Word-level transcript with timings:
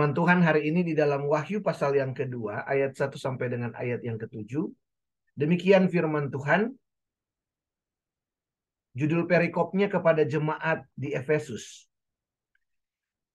Firman 0.00 0.16
Tuhan 0.16 0.40
hari 0.40 0.72
ini 0.72 0.80
di 0.80 0.96
dalam 0.96 1.28
Wahyu 1.28 1.60
pasal 1.60 1.92
yang 1.92 2.16
kedua, 2.16 2.64
ayat 2.64 2.96
1 2.96 3.20
sampai 3.20 3.52
dengan 3.52 3.76
ayat 3.76 4.00
yang 4.00 4.16
ketujuh. 4.16 4.64
Demikian 5.36 5.92
firman 5.92 6.32
Tuhan. 6.32 6.72
Judul 8.96 9.28
perikopnya 9.28 9.92
kepada 9.92 10.24
jemaat 10.24 10.88
di 10.96 11.12
Efesus. 11.12 11.84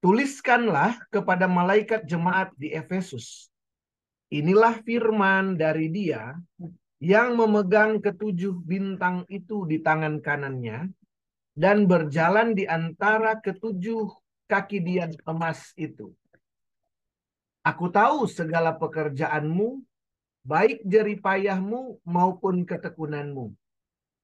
Tuliskanlah 0.02 0.98
kepada 1.14 1.46
malaikat 1.46 2.02
jemaat 2.10 2.50
di 2.58 2.74
Efesus. 2.74 3.54
Inilah 4.34 4.82
firman 4.82 5.62
dari 5.62 5.94
dia 5.94 6.34
yang 6.98 7.38
memegang 7.38 8.02
ketujuh 8.02 8.58
bintang 8.66 9.22
itu 9.30 9.70
di 9.70 9.86
tangan 9.86 10.18
kanannya 10.18 10.90
dan 11.54 11.86
berjalan 11.86 12.58
di 12.58 12.66
antara 12.66 13.38
ketujuh 13.38 14.10
kaki 14.50 14.82
dian 14.82 15.14
emas 15.30 15.70
itu. 15.78 16.10
Aku 17.66 17.90
tahu 17.90 18.30
segala 18.30 18.78
pekerjaanmu, 18.78 19.82
baik 20.46 20.86
jeripayahmu 20.86 21.98
maupun 22.06 22.62
ketekunanmu. 22.62 23.50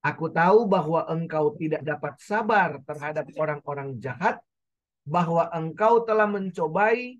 Aku 0.02 0.30
tahu 0.30 0.70
bahwa 0.70 1.02
engkau 1.10 1.50
tidak 1.58 1.82
dapat 1.82 2.14
sabar 2.22 2.78
terhadap 2.86 3.26
orang-orang 3.34 3.98
jahat, 3.98 4.38
bahwa 5.02 5.50
engkau 5.50 6.06
telah 6.06 6.30
mencobai 6.30 7.18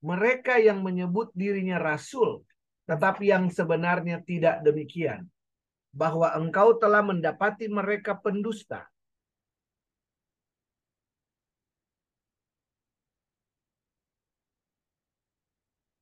mereka 0.00 0.56
yang 0.56 0.80
menyebut 0.80 1.28
dirinya 1.36 1.76
rasul, 1.76 2.40
tetapi 2.88 3.28
yang 3.28 3.52
sebenarnya 3.52 4.24
tidak 4.24 4.64
demikian. 4.64 5.28
Bahwa 5.92 6.32
engkau 6.32 6.80
telah 6.80 7.04
mendapati 7.04 7.68
mereka 7.68 8.16
pendusta, 8.16 8.88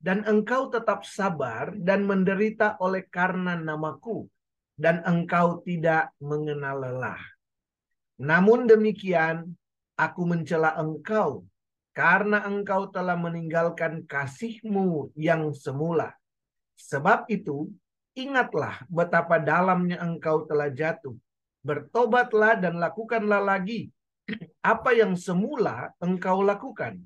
dan 0.06 0.22
engkau 0.22 0.70
tetap 0.70 1.02
sabar 1.02 1.74
dan 1.74 2.06
menderita 2.06 2.78
oleh 2.78 3.02
karena 3.10 3.58
namaku, 3.58 4.30
dan 4.78 5.02
engkau 5.02 5.58
tidak 5.66 6.14
mengenal 6.22 6.78
lelah. 6.78 7.18
Namun 8.22 8.70
demikian, 8.70 9.58
aku 9.98 10.22
mencela 10.22 10.78
engkau 10.78 11.42
karena 11.90 12.46
engkau 12.46 12.86
telah 12.86 13.18
meninggalkan 13.18 14.06
kasihmu 14.06 15.10
yang 15.18 15.50
semula. 15.50 16.14
Sebab 16.78 17.26
itu, 17.26 17.74
ingatlah 18.14 18.86
betapa 18.86 19.42
dalamnya 19.42 19.98
engkau 19.98 20.46
telah 20.46 20.70
jatuh. 20.70 21.18
Bertobatlah 21.66 22.54
dan 22.62 22.78
lakukanlah 22.78 23.42
lagi 23.42 23.90
apa 24.62 24.94
yang 24.94 25.18
semula 25.18 25.90
engkau 25.98 26.46
lakukan. 26.46 27.02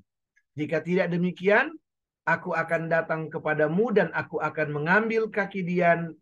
Jika 0.53 0.85
tidak 0.85 1.09
demikian, 1.09 1.73
aku 2.25 2.53
akan 2.53 2.87
datang 2.87 3.21
kepadamu 3.27 3.89
dan 3.93 4.09
aku 4.13 4.37
akan 4.37 4.67
mengambil 4.71 5.27
kaki 5.27 5.65
dian 5.65 6.13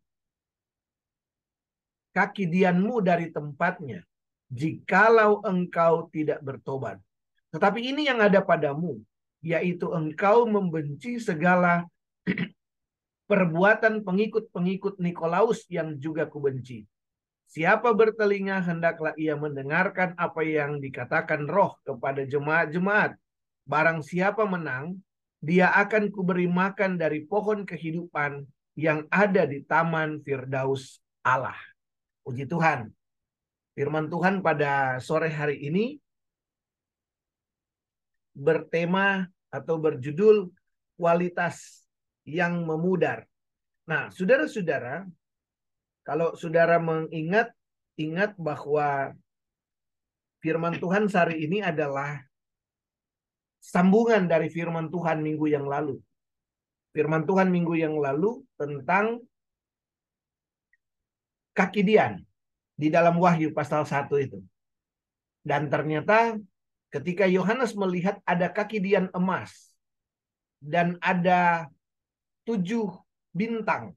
kaki 2.16 2.50
dianmu 2.50 3.03
dari 3.05 3.30
tempatnya 3.30 4.03
jikalau 4.50 5.45
engkau 5.45 6.09
tidak 6.09 6.42
bertobat. 6.42 6.97
Tetapi 7.53 7.80
ini 7.81 8.09
yang 8.09 8.22
ada 8.22 8.42
padamu, 8.42 9.02
yaitu 9.45 9.89
engkau 9.94 10.50
membenci 10.50 11.22
segala 11.22 11.86
perbuatan 13.30 14.02
pengikut-pengikut 14.02 14.97
Nikolaus 14.97 15.66
yang 15.70 15.97
juga 16.02 16.25
kubenci. 16.25 16.86
Siapa 17.49 17.89
bertelinga 17.98 18.61
hendaklah 18.61 19.17
ia 19.17 19.33
mendengarkan 19.33 20.14
apa 20.21 20.45
yang 20.45 20.77
dikatakan 20.77 21.49
roh 21.49 21.81
kepada 21.81 22.21
jemaat-jemaat. 22.21 23.17
Barang 23.66 24.05
siapa 24.05 24.45
menang, 24.45 25.02
dia 25.39 25.72
akan 25.72 26.11
kuberi 26.11 26.48
makan 26.52 27.00
dari 27.00 27.23
pohon 27.23 27.64
kehidupan 27.64 28.44
yang 28.76 29.08
ada 29.11 29.48
di 29.48 29.64
taman 29.64 30.20
Firdaus 30.23 31.00
Allah. 31.23 31.55
Puji 32.23 32.48
Tuhan. 32.48 32.92
Firman 33.76 34.11
Tuhan 34.11 34.44
pada 34.44 34.99
sore 34.99 35.32
hari 35.32 35.64
ini 35.64 35.95
bertema 38.36 39.28
atau 39.48 39.80
berjudul 39.80 40.52
kualitas 40.99 41.88
yang 42.28 42.67
memudar. 42.67 43.23
Nah, 43.88 44.11
saudara-saudara, 44.11 45.08
kalau 46.04 46.36
saudara 46.36 46.78
mengingat, 46.78 47.55
ingat 47.95 48.36
bahwa 48.36 49.16
firman 50.44 50.76
Tuhan 50.78 51.08
hari 51.10 51.48
ini 51.48 51.64
adalah 51.64 52.29
sambungan 53.59 54.25
dari 54.25 54.47
firman 54.47 54.87
Tuhan 54.87 55.20
minggu 55.20 55.45
yang 55.52 55.67
lalu. 55.67 55.99
Firman 56.95 57.27
Tuhan 57.27 57.53
minggu 57.53 57.77
yang 57.77 57.95
lalu 57.99 58.42
tentang 58.58 59.21
kaki 61.53 61.86
dian 61.86 62.23
di 62.73 62.87
dalam 62.87 63.19
Wahyu 63.19 63.52
pasal 63.52 63.86
1 63.86 64.09
itu. 64.19 64.39
Dan 65.43 65.67
ternyata 65.67 66.39
ketika 66.89 67.30
Yohanes 67.30 67.77
melihat 67.77 68.17
ada 68.25 68.49
kaki 68.49 68.81
dian 68.81 69.11
emas 69.14 69.69
dan 70.59 70.98
ada 70.99 71.69
tujuh 72.43 72.89
bintang 73.31 73.93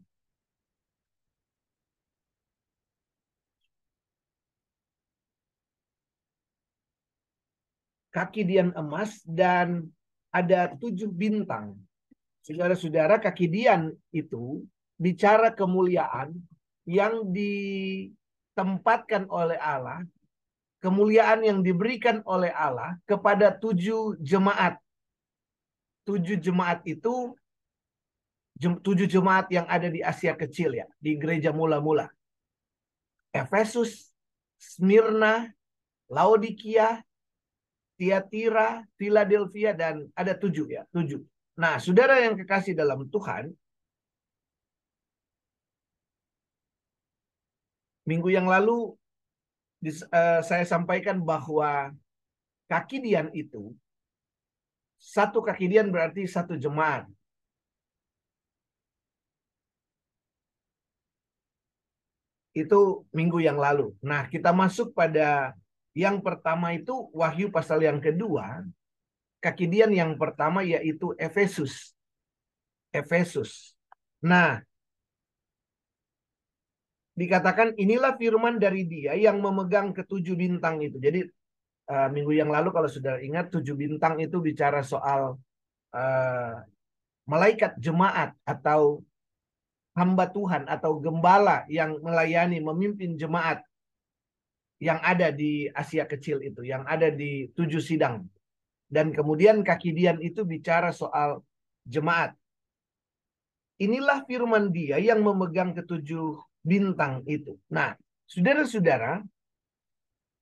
kaki 8.13 8.45
dian 8.45 8.71
emas 8.77 9.25
dan 9.25 9.89
ada 10.29 10.77
tujuh 10.77 11.09
bintang. 11.09 11.75
Saudara-saudara, 12.45 13.17
kaki 13.19 13.49
dian 13.49 13.91
itu 14.13 14.63
bicara 15.01 15.51
kemuliaan 15.51 16.37
yang 16.85 17.25
ditempatkan 17.33 19.25
oleh 19.33 19.57
Allah, 19.57 20.05
kemuliaan 20.85 21.43
yang 21.43 21.65
diberikan 21.65 22.21
oleh 22.29 22.53
Allah 22.53 23.01
kepada 23.09 23.51
tujuh 23.57 24.21
jemaat. 24.21 24.77
Tujuh 26.03 26.37
jemaat 26.37 26.83
itu 26.83 27.35
tujuh 28.59 29.07
jemaat 29.11 29.51
yang 29.51 29.67
ada 29.67 29.87
di 29.91 30.03
Asia 30.03 30.35
Kecil 30.35 30.83
ya, 30.83 30.87
di 30.99 31.19
gereja 31.19 31.51
mula-mula. 31.55 32.11
Efesus, 33.33 34.13
Smyrna, 34.59 35.51
Laodikia, 36.11 37.01
Tiatira, 37.97 38.83
Philadelphia, 38.99 39.77
dan 39.77 40.09
ada 40.17 40.33
tujuh 40.35 40.67
ya, 40.69 40.83
tujuh. 40.91 41.23
Nah, 41.57 41.77
saudara 41.79 42.19
yang 42.19 42.35
kekasih 42.35 42.73
dalam 42.73 43.07
Tuhan, 43.13 43.53
minggu 48.09 48.29
yang 48.33 48.51
lalu 48.51 48.97
uh, 50.11 50.41
saya 50.43 50.65
sampaikan 50.67 51.23
bahwa 51.23 51.95
kaki 52.67 52.99
dian 52.99 53.31
itu 53.31 53.71
satu 55.03 55.43
kaki 55.43 55.67
dian 55.67 55.91
berarti 55.91 56.23
satu 56.31 56.55
jemaat. 56.55 57.11
Itu 62.55 63.09
minggu 63.11 63.43
yang 63.43 63.59
lalu. 63.59 63.97
Nah, 64.05 64.29
kita 64.29 64.55
masuk 64.55 64.95
pada 64.95 65.57
yang 65.93 66.25
pertama 66.25 66.73
itu 66.73 67.13
Wahyu 67.13 67.53
pasal 67.53 67.85
yang 67.85 68.01
kedua, 68.01 68.65
kakidian 69.45 69.93
yang 69.93 70.17
pertama 70.17 70.65
yaitu 70.65 71.13
Efesus. 71.21 71.93
Efesus. 72.93 73.77
Nah, 74.25 74.61
dikatakan 77.13 77.77
inilah 77.77 78.17
firman 78.17 78.57
dari 78.57 78.89
dia 78.89 79.13
yang 79.17 79.41
memegang 79.41 79.93
ketujuh 79.93 80.37
bintang 80.37 80.81
itu. 80.81 80.97
Jadi 80.97 81.29
uh, 81.93 82.09
minggu 82.09 82.33
yang 82.33 82.49
lalu 82.49 82.73
kalau 82.73 82.89
sudah 82.89 83.21
ingat 83.21 83.53
tujuh 83.53 83.77
bintang 83.77 84.17
itu 84.21 84.41
bicara 84.41 84.81
soal 84.81 85.37
uh, 85.93 86.55
malaikat 87.29 87.77
jemaat 87.77 88.33
atau 88.49 89.05
hamba 89.93 90.25
Tuhan 90.33 90.65
atau 90.65 90.97
gembala 90.97 91.69
yang 91.69 92.01
melayani 92.01 92.65
memimpin 92.65 93.21
jemaat 93.21 93.61
yang 94.83 94.99
ada 94.99 95.31
di 95.31 95.71
Asia 95.71 96.03
Kecil 96.11 96.43
itu, 96.43 96.67
yang 96.67 96.83
ada 96.91 97.07
di 97.07 97.47
tujuh 97.55 97.79
sidang. 97.79 98.27
Dan 98.91 99.15
kemudian 99.15 99.63
kaki 99.63 99.95
Dian 99.95 100.19
itu 100.19 100.43
bicara 100.43 100.91
soal 100.91 101.39
jemaat. 101.87 102.35
Inilah 103.79 104.27
firman 104.27 104.75
dia 104.75 104.99
yang 104.99 105.23
memegang 105.23 105.71
ketujuh 105.79 106.35
bintang 106.67 107.23
itu. 107.31 107.55
Nah, 107.71 107.95
saudara-saudara, 108.27 109.23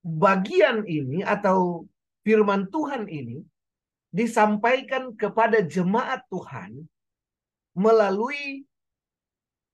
bagian 0.01 0.89
ini 0.89 1.21
atau 1.21 1.85
firman 2.25 2.65
Tuhan 2.73 3.05
ini 3.05 3.45
disampaikan 4.09 5.13
kepada 5.13 5.61
jemaat 5.61 6.25
Tuhan 6.33 6.81
melalui 7.77 8.65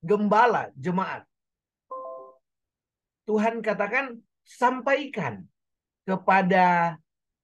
gembala 0.03 0.69
jemaat. 0.77 1.25
Tuhan 3.25 3.59
katakan 3.59 4.26
sampaikan 4.47 5.43
kepada 6.07 6.95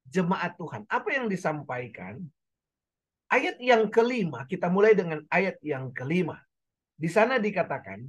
jemaat 0.08 0.56
Tuhan. 0.56 0.88
Apa 0.88 1.10
yang 1.12 1.28
disampaikan? 1.28 2.24
Ayat 3.28 3.60
yang 3.60 3.92
kelima, 3.92 4.48
kita 4.48 4.72
mulai 4.72 4.96
dengan 4.96 5.20
ayat 5.28 5.60
yang 5.60 5.92
kelima. 5.92 6.40
Di 6.96 7.12
sana 7.12 7.42
dikatakan, 7.42 8.06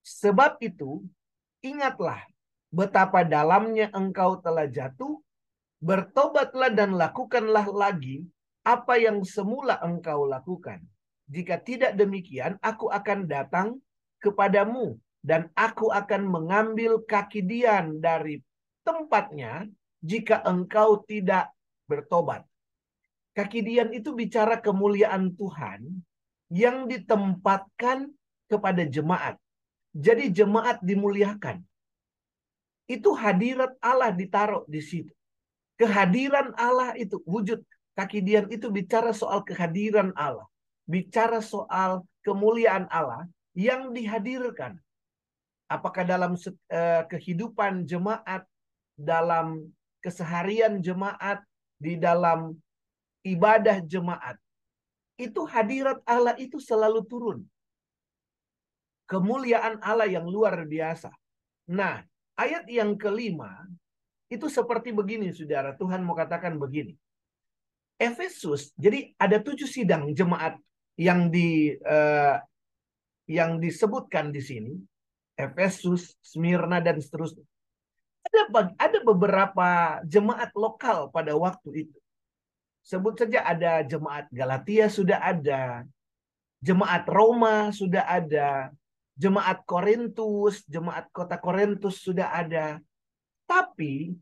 sebab 0.00 0.56
itu 0.64 1.04
ingatlah 1.60 2.24
betapa 2.72 3.26
dalamnya 3.26 3.92
engkau 3.92 4.40
telah 4.40 4.64
jatuh, 4.70 5.20
bertobatlah 5.82 6.70
dan 6.72 6.94
lakukanlah 6.94 7.68
lagi 7.68 8.24
apa 8.62 8.96
yang 8.96 9.20
semula 9.26 9.82
engkau 9.82 10.24
lakukan. 10.24 10.78
Jika 11.26 11.58
tidak 11.58 11.98
demikian, 11.98 12.54
aku 12.62 12.86
akan 12.86 13.26
datang 13.26 13.82
kepadamu 14.22 14.94
dan 15.22 15.48
aku 15.54 15.88
akan 15.94 16.26
mengambil 16.26 16.98
kaki 17.06 17.46
Dian 17.46 18.02
dari 18.02 18.42
tempatnya 18.82 19.70
jika 20.02 20.42
engkau 20.42 21.06
tidak 21.06 21.54
bertobat. 21.86 22.42
Kaki 23.32 23.64
Dian 23.64 23.94
itu 23.94 24.12
bicara 24.12 24.58
kemuliaan 24.58 25.32
Tuhan 25.38 26.02
yang 26.52 26.84
ditempatkan 26.90 28.12
kepada 28.50 28.84
jemaat. 28.84 29.40
Jadi 29.96 30.28
jemaat 30.28 30.82
dimuliakan. 30.84 31.64
Itu 32.90 33.16
hadirat 33.16 33.78
Allah 33.80 34.12
ditaruh 34.12 34.68
di 34.68 34.82
situ. 34.84 35.14
Kehadiran 35.80 36.52
Allah 36.60 36.92
itu 36.98 37.22
wujud 37.24 37.64
kaki 37.96 38.20
Dian 38.20 38.50
itu 38.52 38.68
bicara 38.68 39.16
soal 39.16 39.40
kehadiran 39.46 40.12
Allah. 40.12 40.44
Bicara 40.84 41.40
soal 41.40 42.04
kemuliaan 42.20 42.90
Allah 42.92 43.24
yang 43.56 43.94
dihadirkan. 43.96 44.76
Apakah 45.72 46.04
dalam 46.04 46.36
uh, 46.36 47.02
kehidupan 47.08 47.88
jemaat, 47.88 48.44
dalam 48.92 49.72
keseharian 50.04 50.84
jemaat, 50.84 51.40
di 51.82 51.98
dalam 51.98 52.54
ibadah 53.26 53.82
jemaat. 53.82 54.38
Itu 55.18 55.42
hadirat 55.50 55.98
Allah 56.06 56.38
itu 56.38 56.62
selalu 56.62 57.02
turun. 57.10 57.38
Kemuliaan 59.10 59.82
Allah 59.82 60.06
yang 60.06 60.24
luar 60.24 60.62
biasa. 60.62 61.10
Nah, 61.74 62.06
ayat 62.38 62.64
yang 62.70 62.94
kelima 62.94 63.66
itu 64.30 64.46
seperti 64.48 64.94
begini, 64.94 65.34
saudara. 65.34 65.74
Tuhan 65.74 66.00
mau 66.06 66.16
katakan 66.16 66.56
begini. 66.56 66.94
Efesus, 68.00 68.72
jadi 68.74 69.14
ada 69.20 69.38
tujuh 69.38 69.68
sidang 69.68 70.10
jemaat 70.16 70.58
yang 70.98 71.30
di 71.30 71.76
uh, 71.86 72.40
yang 73.30 73.62
disebutkan 73.62 74.34
di 74.34 74.42
sini. 74.42 74.74
Efesus, 75.36 76.12
Smyrna 76.20 76.78
dan 76.78 77.00
seterusnya. 77.00 77.44
Ada 78.22 78.72
ada 78.78 78.98
beberapa 79.02 79.98
jemaat 80.06 80.54
lokal 80.54 81.10
pada 81.10 81.34
waktu 81.34 81.88
itu. 81.88 81.98
Sebut 82.82 83.14
saja 83.14 83.46
ada 83.46 83.82
jemaat 83.86 84.26
Galatia 84.34 84.90
sudah 84.90 85.18
ada, 85.22 85.86
jemaat 86.58 87.06
Roma 87.06 87.70
sudah 87.70 88.02
ada, 88.02 88.74
jemaat 89.14 89.62
Korintus, 89.62 90.66
jemaat 90.66 91.06
kota 91.14 91.38
Korintus 91.38 92.02
sudah 92.02 92.30
ada. 92.34 92.82
Tapi 93.46 94.14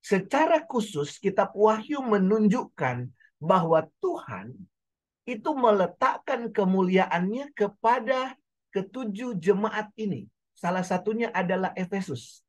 secara 0.00 0.62
khusus 0.64 1.18
kitab 1.20 1.52
Wahyu 1.52 2.00
menunjukkan 2.00 3.10
bahwa 3.42 3.84
Tuhan 4.00 4.54
itu 5.26 5.50
meletakkan 5.52 6.48
kemuliaannya 6.54 7.50
kepada 7.52 8.38
ketujuh 8.70 9.34
jemaat 9.36 9.90
ini. 9.98 10.30
Salah 10.56 10.80
satunya 10.80 11.28
adalah 11.36 11.76
Efesus. 11.76 12.40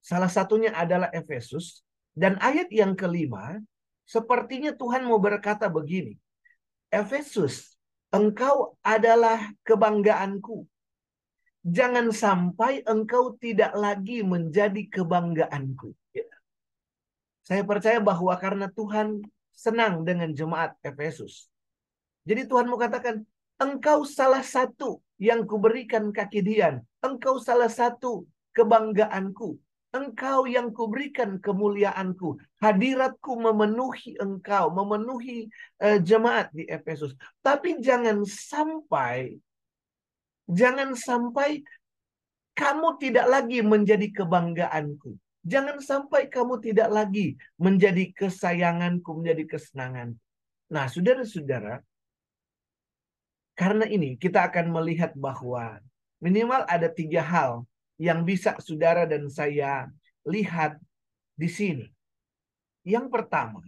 Salah 0.00 0.32
satunya 0.32 0.72
adalah 0.72 1.12
Efesus. 1.12 1.84
Dan 2.16 2.40
ayat 2.40 2.72
yang 2.72 2.96
kelima, 2.96 3.60
sepertinya 4.08 4.72
Tuhan 4.72 5.04
mau 5.04 5.20
berkata 5.20 5.68
begini. 5.68 6.16
Efesus, 6.88 7.76
engkau 8.10 8.74
adalah 8.80 9.52
kebanggaanku. 9.62 10.64
Jangan 11.60 12.08
sampai 12.10 12.80
engkau 12.88 13.36
tidak 13.36 13.76
lagi 13.76 14.24
menjadi 14.24 14.80
kebanggaanku. 14.88 15.92
Ya. 16.16 16.26
Saya 17.44 17.62
percaya 17.68 18.00
bahwa 18.00 18.32
karena 18.40 18.72
Tuhan 18.72 19.20
senang 19.52 20.08
dengan 20.08 20.32
jemaat 20.32 20.80
Efesus. 20.80 21.52
Jadi 22.24 22.48
Tuhan 22.48 22.64
mau 22.64 22.80
katakan, 22.80 23.20
engkau 23.60 24.08
salah 24.08 24.40
satu 24.40 25.04
yang 25.20 25.44
kuberikan 25.44 26.10
kaki 26.10 26.40
dian. 26.40 26.80
Engkau 27.04 27.36
salah 27.36 27.68
satu 27.68 28.24
kebanggaanku. 28.56 29.60
Engkau 29.90 30.46
yang 30.48 30.72
kuberikan 30.72 31.36
kemuliaanku. 31.42 32.40
Hadiratku 32.62 33.36
memenuhi 33.36 34.16
engkau, 34.16 34.72
memenuhi 34.72 35.50
uh, 35.82 36.00
jemaat 36.00 36.48
di 36.56 36.64
Efesus. 36.64 37.12
Tapi 37.44 37.82
jangan 37.84 38.24
sampai, 38.24 39.36
jangan 40.48 40.94
sampai 40.96 41.60
kamu 42.54 42.88
tidak 43.02 43.26
lagi 43.28 43.60
menjadi 43.60 44.08
kebanggaanku. 44.14 45.18
Jangan 45.40 45.80
sampai 45.82 46.28
kamu 46.28 46.60
tidak 46.60 46.88
lagi 46.92 47.34
menjadi 47.56 48.12
kesayanganku, 48.12 49.10
menjadi 49.24 49.44
kesenangan. 49.56 50.14
Nah, 50.70 50.86
saudara-saudara, 50.86 51.82
karena 53.60 53.84
ini 53.84 54.16
kita 54.16 54.48
akan 54.48 54.72
melihat 54.72 55.12
bahwa 55.12 55.84
minimal 56.16 56.64
ada 56.64 56.88
tiga 56.88 57.20
hal 57.20 57.68
yang 58.00 58.24
bisa 58.24 58.56
saudara 58.56 59.04
dan 59.04 59.28
saya 59.28 59.92
lihat 60.24 60.80
di 61.36 61.44
sini. 61.44 61.86
Yang 62.80 63.12
pertama, 63.12 63.60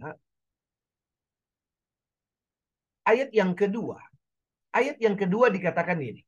ayat 3.05 3.29
yang 3.29 3.53
kedua. 3.53 4.01
Ayat 4.73 4.97
yang 4.97 5.13
kedua 5.13 5.53
dikatakan 5.53 6.01
ini. 6.01 6.25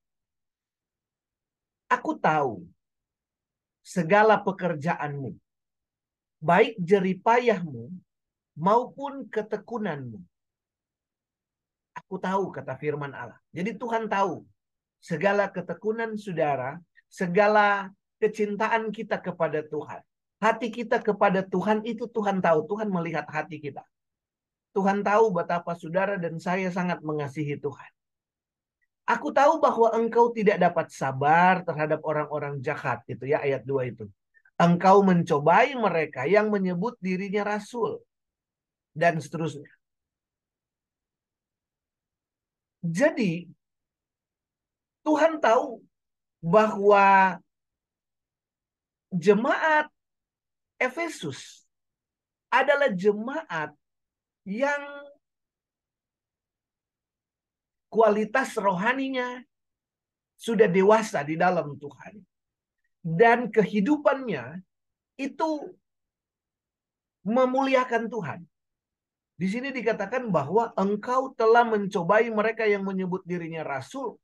Aku 1.89 2.13
tahu 2.21 2.61
segala 3.81 4.37
pekerjaanmu, 4.45 5.33
baik 6.37 6.77
jeripayahmu 6.77 7.89
maupun 8.53 9.25
ketekunanmu. 9.25 10.21
Aku 11.95 12.19
tahu 12.19 12.51
kata 12.51 12.75
firman 12.75 13.15
Allah. 13.15 13.39
Jadi 13.55 13.79
Tuhan 13.79 14.11
tahu 14.11 14.43
segala 14.99 15.47
ketekunan 15.47 16.19
saudara, 16.19 16.77
segala 17.07 17.89
kecintaan 18.19 18.91
kita 18.91 19.21
kepada 19.23 19.63
Tuhan. 19.63 20.03
Hati 20.43 20.67
kita 20.67 20.99
kepada 20.99 21.41
Tuhan 21.41 21.87
itu 21.87 22.05
Tuhan 22.11 22.43
tahu. 22.43 22.67
Tuhan 22.67 22.91
melihat 22.91 23.23
hati 23.31 23.57
kita. 23.63 23.81
Tuhan 24.75 25.07
tahu 25.07 25.31
betapa 25.31 25.71
saudara 25.79 26.19
dan 26.19 26.35
saya 26.35 26.67
sangat 26.67 26.99
mengasihi 26.99 27.55
Tuhan. 27.55 27.91
Aku 29.07 29.31
tahu 29.31 29.61
bahwa 29.61 29.93
engkau 29.95 30.33
tidak 30.33 30.57
dapat 30.59 30.91
sabar 30.91 31.63
terhadap 31.63 32.03
orang-orang 32.03 32.59
jahat. 32.59 33.05
Itu 33.07 33.29
ya 33.29 33.39
ayat 33.39 33.63
2 33.63 33.93
itu. 33.93 34.05
Engkau 34.57 35.05
mencobai 35.05 35.77
mereka 35.77 36.25
yang 36.27 36.51
menyebut 36.51 36.99
dirinya 36.99 37.55
rasul. 37.55 38.01
Dan 38.91 39.21
seterusnya. 39.21 39.69
Jadi 42.85 43.49
Tuhan 45.01 45.41
tahu 45.41 45.81
bahwa 46.41 47.37
jemaat 49.09 49.89
Efesus 50.77 51.65
adalah 52.53 52.93
jemaat 52.93 53.73
yang 54.45 54.83
kualitas 57.89 58.53
rohaninya 58.59 59.41
sudah 60.37 60.69
dewasa 60.69 61.25
di 61.25 61.39
dalam 61.39 61.73
Tuhan. 61.79 62.21
Dan 63.05 63.53
kehidupannya 63.53 64.61
itu 65.17 65.49
memuliakan 67.25 68.09
Tuhan. 68.09 68.39
Di 69.35 69.47
sini 69.51 69.71
dikatakan 69.75 70.31
bahwa 70.31 70.71
engkau 70.79 71.35
telah 71.35 71.67
mencobai 71.67 72.31
mereka 72.31 72.63
yang 72.63 72.87
menyebut 72.87 73.21
dirinya 73.27 73.67
rasul. 73.67 74.15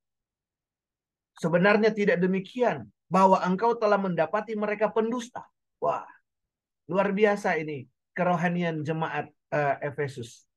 Sebenarnya 1.35 1.91
tidak 1.91 2.19
demikian. 2.23 2.87
Bahwa 3.11 3.43
engkau 3.43 3.75
telah 3.75 3.99
mendapati 3.99 4.55
mereka 4.55 4.87
pendusta. 4.87 5.43
Wah, 5.83 6.07
luar 6.87 7.11
biasa 7.11 7.59
ini 7.59 7.83
kerohanian 8.15 8.87
jemaat 8.87 9.27
uh, 9.51 9.75
Efesus. 9.83 10.47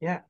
Ya, 0.00 0.24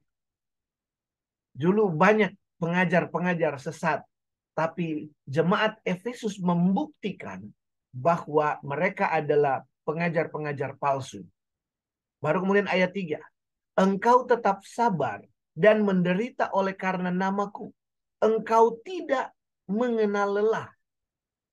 Dulu 1.58 1.90
banyak 1.90 2.38
pengajar-pengajar 2.62 3.58
sesat, 3.58 4.06
tapi 4.54 5.10
jemaat 5.26 5.82
Efesus 5.82 6.38
membuktikan 6.38 7.42
bahwa 7.90 8.62
mereka 8.62 9.10
adalah 9.10 9.66
pengajar-pengajar 9.82 10.78
palsu. 10.78 11.26
Baru 12.18 12.42
kemudian 12.42 12.66
ayat 12.66 12.90
3. 12.90 13.22
Engkau 13.78 14.26
tetap 14.26 14.66
sabar 14.66 15.22
dan 15.54 15.86
menderita 15.86 16.50
oleh 16.50 16.74
karena 16.74 17.14
namaku. 17.14 17.70
Engkau 18.18 18.82
tidak 18.82 19.30
mengenal 19.70 20.34
lelah. 20.34 20.70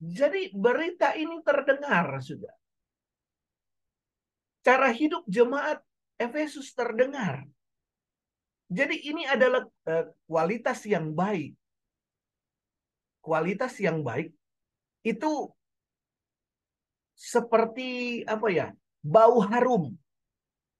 Jadi 0.01 0.49
berita 0.53 1.13
ini 1.13 1.37
terdengar 1.45 2.17
sudah. 2.21 2.53
Cara 4.65 4.89
hidup 4.89 5.21
jemaat 5.29 5.85
Efesus 6.17 6.73
terdengar. 6.73 7.45
Jadi 8.65 8.97
ini 9.05 9.29
adalah 9.29 9.61
uh, 9.85 10.05
kualitas 10.25 10.81
yang 10.89 11.13
baik. 11.13 11.53
Kualitas 13.21 13.77
yang 13.77 14.01
baik 14.01 14.33
itu 15.05 15.53
seperti 17.13 18.21
apa 18.25 18.47
ya? 18.49 18.67
Bau 19.05 19.37
harum 19.45 19.93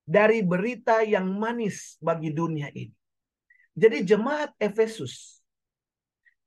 dari 0.05 0.45
berita 0.45 1.01
yang 1.01 1.25
manis 1.35 1.97
bagi 1.97 2.29
dunia 2.29 2.69
ini. 2.71 2.93
Jadi 3.75 4.07
jemaat 4.07 4.55
Efesus 4.61 5.43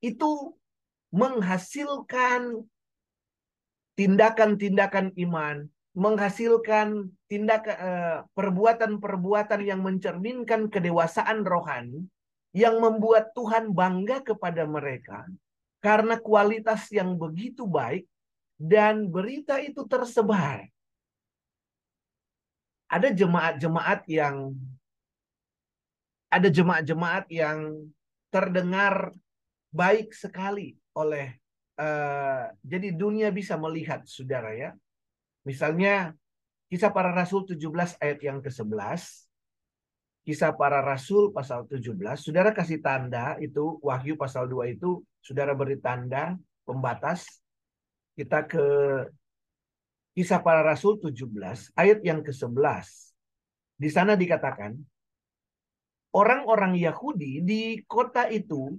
itu 0.01 0.55
menghasilkan 1.11 2.65
tindakan-tindakan 3.99 5.13
iman, 5.29 5.67
menghasilkan 5.93 7.11
tindakan 7.27 7.77
eh, 7.77 8.19
perbuatan-perbuatan 8.33 9.61
yang 9.67 9.83
mencerminkan 9.83 10.71
kedewasaan 10.71 11.43
rohani 11.43 12.07
yang 12.55 12.81
membuat 12.81 13.35
Tuhan 13.37 13.75
bangga 13.75 14.25
kepada 14.25 14.65
mereka 14.65 15.27
karena 15.83 16.17
kualitas 16.19 16.89
yang 16.95 17.19
begitu 17.19 17.67
baik 17.67 18.07
dan 18.59 19.11
berita 19.11 19.63
itu 19.63 19.87
tersebar. 19.87 20.67
Ada 22.89 23.13
jemaat-jemaat 23.13 24.09
yang 24.09 24.57
ada 26.29 26.49
jemaat-jemaat 26.49 27.25
yang 27.33 27.89
terdengar 28.29 29.13
baik 29.73 30.13
sekali 30.13 30.77
oleh 30.93 31.37
uh, 31.81 32.53
jadi 32.61 32.93
dunia 32.93 33.33
bisa 33.33 33.57
melihat 33.57 34.05
saudara 34.05 34.53
ya. 34.53 34.71
Misalnya 35.45 36.13
kisah 36.69 36.93
para 36.93 37.13
rasul 37.13 37.49
17 37.49 38.01
ayat 38.01 38.21
yang 38.21 38.45
ke-11 38.45 39.29
Kisah 40.29 40.53
para 40.53 40.85
rasul 40.85 41.33
pasal 41.33 41.65
17, 41.65 41.97
saudara 42.21 42.53
kasih 42.53 42.85
tanda 42.85 43.41
itu 43.41 43.81
Wahyu 43.81 44.13
pasal 44.13 44.45
2 44.45 44.77
itu 44.77 45.01
saudara 45.25 45.57
beri 45.57 45.81
tanda 45.81 46.37
pembatas. 46.69 47.25
Kita 48.13 48.45
ke 48.45 48.61
Kisah 50.19 50.43
para 50.43 50.67
rasul 50.67 50.99
17 50.99 51.79
ayat 51.79 52.03
yang 52.03 52.27
ke-11. 52.27 52.59
Di 53.79 53.87
sana 53.87 54.19
dikatakan 54.19 54.75
orang-orang 56.11 56.75
Yahudi 56.75 57.47
di 57.47 57.87
kota 57.87 58.27
itu 58.27 58.75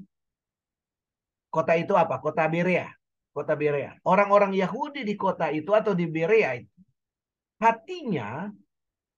Kota 1.50 1.74
itu 1.74 1.98
apa? 1.98 2.22
Kota 2.22 2.46
Berea. 2.46 2.92
Kota 3.34 3.58
Berea. 3.58 3.98
Orang-orang 4.06 4.54
Yahudi 4.54 5.02
di 5.02 5.18
kota 5.18 5.50
itu 5.50 5.74
atau 5.74 5.98
di 5.98 6.06
Berea 6.06 6.60
itu 6.62 6.78
hatinya 7.60 8.52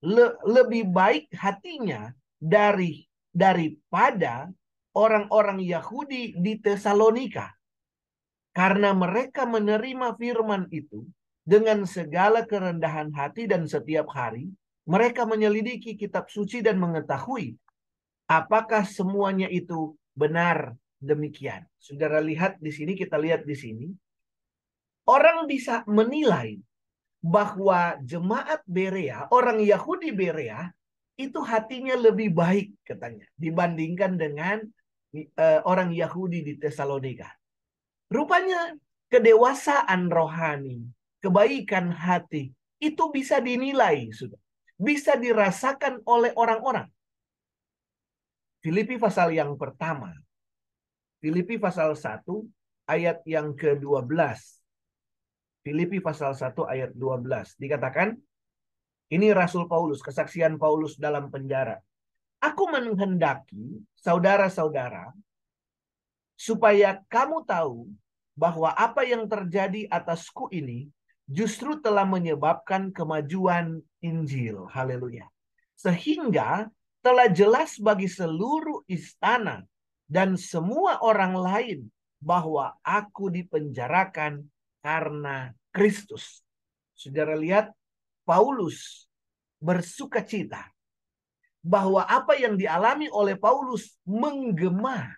le, 0.06 0.26
lebih 0.48 0.90
baik 0.90 1.28
hatinya 1.36 2.10
dari 2.40 3.04
daripada 3.34 4.48
orang-orang 4.96 5.60
Yahudi 5.60 6.40
di 6.40 6.54
Tesalonika. 6.62 7.52
Karena 8.52 8.92
mereka 8.96 9.48
menerima 9.48 10.16
firman 10.16 10.68
itu 10.72 11.08
dengan 11.42 11.84
segala 11.90 12.46
kerendahan 12.46 13.10
hati 13.12 13.50
dan 13.50 13.66
setiap 13.66 14.10
hari 14.14 14.50
mereka 14.86 15.26
menyelidiki 15.26 15.98
kitab 15.98 16.30
suci 16.30 16.62
dan 16.62 16.82
mengetahui 16.82 17.58
apakah 18.32 18.88
semuanya 18.88 19.52
itu 19.52 19.94
benar 20.16 20.78
demikian. 21.02 21.66
Saudara 21.82 22.22
lihat 22.22 22.62
di 22.62 22.72
sini, 22.72 22.94
kita 22.94 23.18
lihat 23.18 23.44
di 23.44 23.58
sini. 23.58 23.88
Orang 25.10 25.50
bisa 25.50 25.82
menilai 25.90 26.62
bahwa 27.20 27.98
jemaat 28.06 28.62
Berea, 28.70 29.28
orang 29.34 29.60
Yahudi 29.60 30.14
Berea, 30.14 30.70
itu 31.18 31.42
hatinya 31.42 31.94
lebih 31.98 32.34
baik 32.34 32.82
katanya 32.82 33.28
dibandingkan 33.38 34.18
dengan 34.18 34.58
uh, 35.14 35.60
orang 35.68 35.92
Yahudi 35.94 36.42
di 36.42 36.54
Tesalonika. 36.58 37.30
Rupanya 38.10 38.74
kedewasaan 39.12 40.08
rohani, 40.08 40.82
kebaikan 41.22 41.94
hati 41.94 42.52
itu 42.82 43.04
bisa 43.14 43.38
dinilai 43.38 44.10
sudah. 44.12 44.38
Bisa 44.82 45.14
dirasakan 45.14 46.02
oleh 46.10 46.34
orang-orang. 46.34 46.90
Filipi 48.66 48.98
pasal 48.98 49.34
yang 49.34 49.54
pertama 49.58 50.14
Filipi 51.22 51.62
pasal 51.62 51.94
1 51.94 52.26
ayat 52.90 53.22
yang 53.30 53.54
ke-12. 53.54 54.10
Filipi 55.62 56.02
pasal 56.02 56.34
1 56.34 56.58
ayat 56.66 56.92
12 56.98 57.62
dikatakan 57.62 58.18
ini 59.14 59.30
Rasul 59.30 59.70
Paulus, 59.70 60.02
kesaksian 60.02 60.58
Paulus 60.58 60.98
dalam 60.98 61.30
penjara. 61.30 61.78
Aku 62.42 62.74
menghendaki 62.74 63.86
saudara-saudara 64.02 65.14
supaya 66.34 66.98
kamu 67.06 67.46
tahu 67.46 67.86
bahwa 68.34 68.74
apa 68.74 69.06
yang 69.06 69.30
terjadi 69.30 69.86
atasku 69.94 70.50
ini 70.50 70.90
justru 71.32 71.80
telah 71.80 72.04
menyebabkan 72.04 72.92
kemajuan 72.92 73.80
Injil. 74.04 74.68
Haleluya. 74.68 75.32
Sehingga 75.80 76.68
telah 77.00 77.32
jelas 77.32 77.80
bagi 77.80 78.12
seluruh 78.12 78.84
istana 78.86 79.64
dan 80.12 80.36
semua 80.36 81.00
orang 81.00 81.34
lain 81.34 81.80
bahwa 82.20 82.76
aku 82.84 83.32
dipenjarakan 83.32 84.46
karena 84.84 85.56
Kristus. 85.72 86.44
Saudara 86.94 87.34
lihat 87.34 87.72
Paulus 88.28 89.10
bersuka 89.58 90.22
cita 90.22 90.70
bahwa 91.64 92.06
apa 92.06 92.36
yang 92.38 92.60
dialami 92.60 93.08
oleh 93.10 93.40
Paulus 93.40 93.98
menggema 94.06 95.10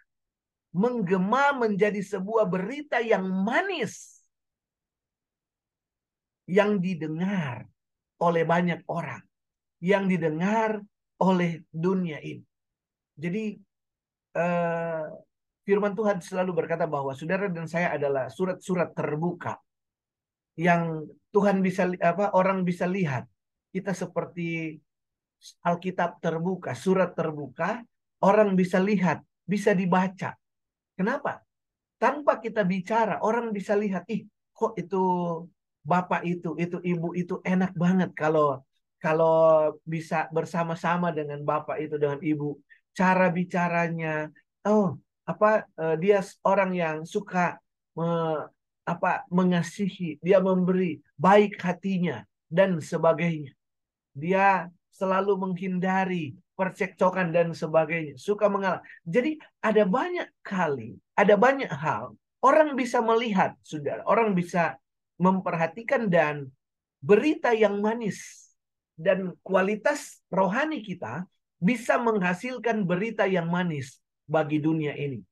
menggema 0.74 1.54
menjadi 1.54 2.02
sebuah 2.02 2.50
berita 2.50 3.00
yang 3.00 3.24
manis 3.24 4.13
yang 6.50 6.80
didengar 6.80 7.68
oleh 8.20 8.44
banyak 8.44 8.84
orang, 8.88 9.24
yang 9.84 10.08
didengar 10.08 10.80
oleh 11.24 11.64
dunia 11.72 12.20
ini. 12.20 12.44
Jadi 13.14 13.56
uh, 14.36 15.06
firman 15.64 15.94
Tuhan 15.94 16.20
selalu 16.20 16.66
berkata 16.66 16.90
bahwa 16.90 17.16
saudara 17.16 17.48
dan 17.48 17.70
saya 17.70 17.96
adalah 17.96 18.28
surat-surat 18.28 18.92
terbuka 18.92 19.60
yang 20.60 21.08
Tuhan 21.34 21.66
bisa 21.66 21.90
apa 21.98 22.34
orang 22.38 22.62
bisa 22.62 22.86
lihat 22.86 23.26
kita 23.74 23.94
seperti 23.98 24.78
Alkitab 25.66 26.24
terbuka, 26.24 26.72
surat 26.72 27.12
terbuka, 27.12 27.84
orang 28.24 28.56
bisa 28.56 28.80
lihat, 28.80 29.20
bisa 29.44 29.76
dibaca. 29.76 30.40
Kenapa? 30.96 31.44
Tanpa 32.00 32.40
kita 32.40 32.64
bicara, 32.64 33.20
orang 33.20 33.52
bisa 33.52 33.76
lihat, 33.76 34.08
ih, 34.08 34.24
kok 34.56 34.78
itu 34.80 35.04
bapak 35.84 36.24
itu, 36.24 36.56
itu 36.56 36.80
ibu 36.82 37.12
itu 37.14 37.44
enak 37.44 37.76
banget 37.76 38.12
kalau 38.16 38.64
kalau 39.04 39.76
bisa 39.84 40.32
bersama-sama 40.32 41.12
dengan 41.12 41.44
bapak 41.44 41.76
itu 41.84 42.00
dengan 42.00 42.24
ibu 42.24 42.56
cara 42.96 43.28
bicaranya. 43.28 44.32
Oh, 44.64 44.96
apa 45.28 45.68
uh, 45.76 45.96
dia 46.00 46.24
orang 46.48 46.72
yang 46.72 46.98
suka 47.04 47.60
me, 48.00 48.08
apa 48.88 49.28
mengasihi, 49.28 50.20
dia 50.24 50.40
memberi 50.40 51.04
baik 51.20 51.60
hatinya 51.60 52.24
dan 52.48 52.80
sebagainya. 52.80 53.52
Dia 54.16 54.72
selalu 54.96 55.36
menghindari 55.36 56.32
percekcokan 56.56 57.36
dan 57.36 57.52
sebagainya, 57.52 58.16
suka 58.16 58.48
mengalah. 58.48 58.80
Jadi 59.04 59.36
ada 59.60 59.84
banyak 59.84 60.32
kali, 60.46 60.96
ada 61.18 61.36
banyak 61.36 61.68
hal 61.68 62.16
orang 62.44 62.76
bisa 62.76 63.00
melihat, 63.00 63.56
sudah 63.64 64.04
orang 64.04 64.36
bisa 64.36 64.76
memperhatikan 65.24 66.12
dan 66.12 66.52
berita 67.00 67.56
yang 67.56 67.80
manis 67.80 68.52
dan 69.00 69.32
kualitas 69.40 70.20
rohani 70.28 70.84
kita 70.84 71.24
bisa 71.64 71.96
menghasilkan 71.96 72.84
berita 72.84 73.24
yang 73.24 73.48
manis 73.48 74.04
bagi 74.28 74.60
dunia 74.60 74.92
ini. 75.00 75.24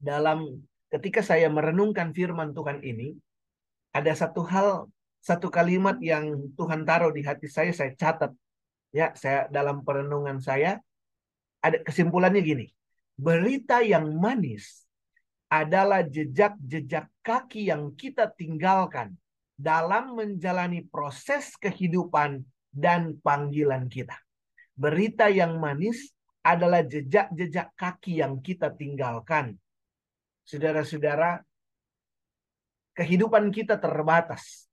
Dalam 0.00 0.64
ketika 0.88 1.20
saya 1.20 1.52
merenungkan 1.52 2.16
firman 2.16 2.56
Tuhan 2.56 2.80
ini, 2.80 3.12
ada 3.92 4.16
satu 4.16 4.40
hal, 4.48 4.88
satu 5.20 5.52
kalimat 5.52 6.00
yang 6.00 6.52
Tuhan 6.56 6.88
taruh 6.88 7.12
di 7.12 7.20
hati 7.20 7.52
saya, 7.52 7.70
saya 7.76 7.92
catat. 7.92 8.32
Ya, 8.92 9.12
saya 9.16 9.48
dalam 9.48 9.84
perenungan 9.84 10.40
saya 10.40 10.80
ada 11.60 11.80
kesimpulannya 11.80 12.40
gini. 12.40 12.66
Berita 13.16 13.84
yang 13.84 14.08
manis 14.16 14.81
adalah 15.52 16.00
jejak-jejak 16.00 17.12
kaki 17.20 17.68
yang 17.68 17.92
kita 17.92 18.32
tinggalkan 18.32 19.12
dalam 19.52 20.16
menjalani 20.16 20.80
proses 20.88 21.52
kehidupan 21.60 22.40
dan 22.72 23.20
panggilan 23.20 23.84
kita. 23.92 24.16
Berita 24.72 25.28
yang 25.28 25.60
manis 25.60 26.08
adalah 26.40 26.80
jejak-jejak 26.80 27.76
kaki 27.76 28.24
yang 28.24 28.40
kita 28.40 28.72
tinggalkan. 28.72 29.60
Saudara-saudara, 30.48 31.44
kehidupan 32.96 33.52
kita 33.52 33.76
terbatas. 33.76 34.66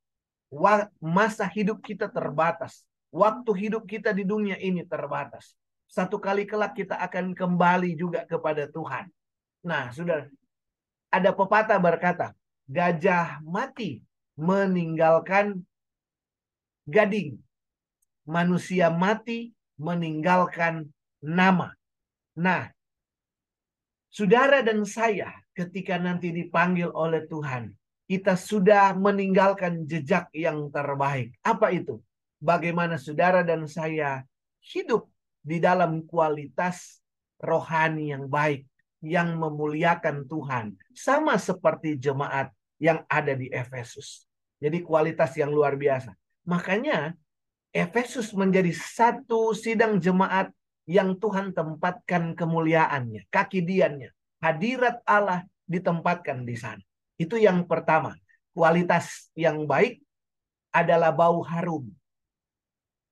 Masa 1.03 1.43
hidup 1.51 1.83
kita 1.83 2.07
terbatas. 2.07 2.87
Waktu 3.11 3.51
hidup 3.67 3.83
kita 3.83 4.15
di 4.15 4.23
dunia 4.23 4.55
ini 4.55 4.87
terbatas. 4.87 5.59
Satu 5.91 6.23
kali 6.23 6.47
kelak 6.47 6.79
kita 6.79 6.95
akan 7.03 7.35
kembali 7.35 7.99
juga 7.99 8.23
kepada 8.23 8.63
Tuhan. 8.71 9.11
Nah, 9.67 9.91
sudah 9.91 10.23
ada 11.09 11.33
pepatah 11.33 11.81
berkata, 11.81 12.37
gajah 12.69 13.41
mati 13.41 14.05
meninggalkan 14.37 15.65
gading. 16.85 17.41
Manusia 18.29 18.93
mati 18.93 19.57
meninggalkan 19.81 20.93
nama. 21.17 21.73
Nah, 22.37 22.69
saudara 24.13 24.61
dan 24.61 24.85
saya 24.85 25.33
ketika 25.57 25.97
nanti 25.97 26.29
dipanggil 26.29 26.93
oleh 26.93 27.25
Tuhan, 27.25 27.73
kita 28.05 28.37
sudah 28.37 28.93
meninggalkan 28.93 29.89
jejak 29.89 30.29
yang 30.37 30.69
terbaik. 30.69 31.33
Apa 31.41 31.73
itu? 31.73 31.97
Bagaimana 32.37 33.01
saudara 33.01 33.41
dan 33.41 33.65
saya 33.65 34.21
hidup 34.61 35.09
di 35.41 35.57
dalam 35.57 36.05
kualitas 36.05 37.01
rohani 37.41 38.13
yang 38.13 38.29
baik 38.29 38.68
yang 38.99 39.39
memuliakan 39.39 40.27
Tuhan 40.27 40.75
sama 40.91 41.39
seperti 41.39 41.95
jemaat 41.95 42.51
yang 42.79 43.03
ada 43.07 43.35
di 43.35 43.47
Efesus. 43.51 44.27
Jadi 44.59 44.83
kualitas 44.83 45.35
yang 45.39 45.51
luar 45.51 45.79
biasa. 45.79 46.15
Makanya 46.47 47.15
Efesus 47.71 48.35
menjadi 48.35 48.73
satu 48.75 49.55
sidang 49.55 50.01
jemaat 50.03 50.51
yang 50.89 51.15
Tuhan 51.15 51.53
tempatkan 51.53 52.33
kemuliaannya, 52.33 53.29
kaki 53.29 53.61
diannya, 53.61 54.09
hadirat 54.41 54.99
Allah 55.05 55.45
ditempatkan 55.69 56.43
di 56.43 56.57
sana. 56.57 56.81
Itu 57.15 57.37
yang 57.37 57.69
pertama. 57.69 58.17
Kualitas 58.49 59.29
yang 59.37 59.69
baik 59.69 60.01
adalah 60.73 61.13
bau 61.13 61.39
harum 61.45 61.87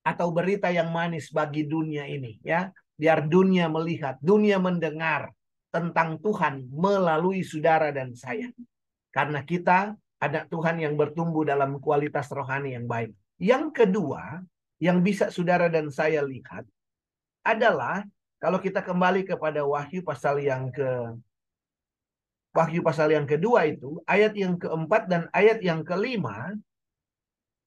atau 0.07 0.31
berita 0.31 0.71
yang 0.71 0.87
manis 0.87 1.27
bagi 1.35 1.67
dunia 1.67 2.07
ini 2.07 2.39
ya 2.39 2.71
biar 2.95 3.27
dunia 3.27 3.67
melihat 3.67 4.15
dunia 4.23 4.55
mendengar 4.55 5.35
tentang 5.69 6.17
Tuhan 6.19 6.67
melalui 6.71 7.43
saudara 7.43 7.91
dan 7.91 8.15
saya 8.15 8.49
karena 9.11 9.43
kita 9.43 9.93
ada 10.17 10.39
Tuhan 10.49 10.81
yang 10.81 10.97
bertumbuh 10.97 11.45
dalam 11.45 11.77
kualitas 11.77 12.31
rohani 12.33 12.73
yang 12.73 12.89
baik 12.89 13.13
yang 13.37 13.69
kedua 13.69 14.41
yang 14.81 15.01
bisa 15.01 15.29
saudara 15.29 15.69
dan 15.69 15.89
saya 15.93 16.23
lihat 16.23 16.65
adalah 17.45 18.05
kalau 18.37 18.61
kita 18.61 18.85
kembali 18.85 19.25
kepada 19.25 19.65
Wahyu 19.65 20.05
pasal 20.05 20.41
yang 20.41 20.69
ke 20.69 21.17
Wahyu 22.53 22.81
pasal 22.81 23.13
yang 23.13 23.29
kedua 23.29 23.69
itu 23.69 24.01
ayat 24.09 24.33
yang 24.33 24.57
keempat 24.57 25.05
dan 25.05 25.29
ayat 25.33 25.61
yang 25.61 25.85
kelima 25.85 26.57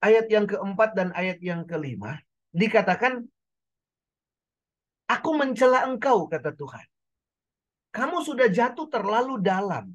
ayat 0.03 0.27
yang 0.33 0.49
keempat 0.49 0.97
dan 0.97 1.13
ayat 1.15 1.39
yang 1.39 1.63
kelima 1.69 2.19
dikatakan 2.51 3.29
aku 5.11 5.31
mencela 5.35 5.87
engkau 5.91 6.31
kata 6.31 6.55
Tuhan. 6.55 6.87
Kamu 7.91 8.23
sudah 8.23 8.47
jatuh 8.47 8.87
terlalu 8.87 9.43
dalam. 9.43 9.91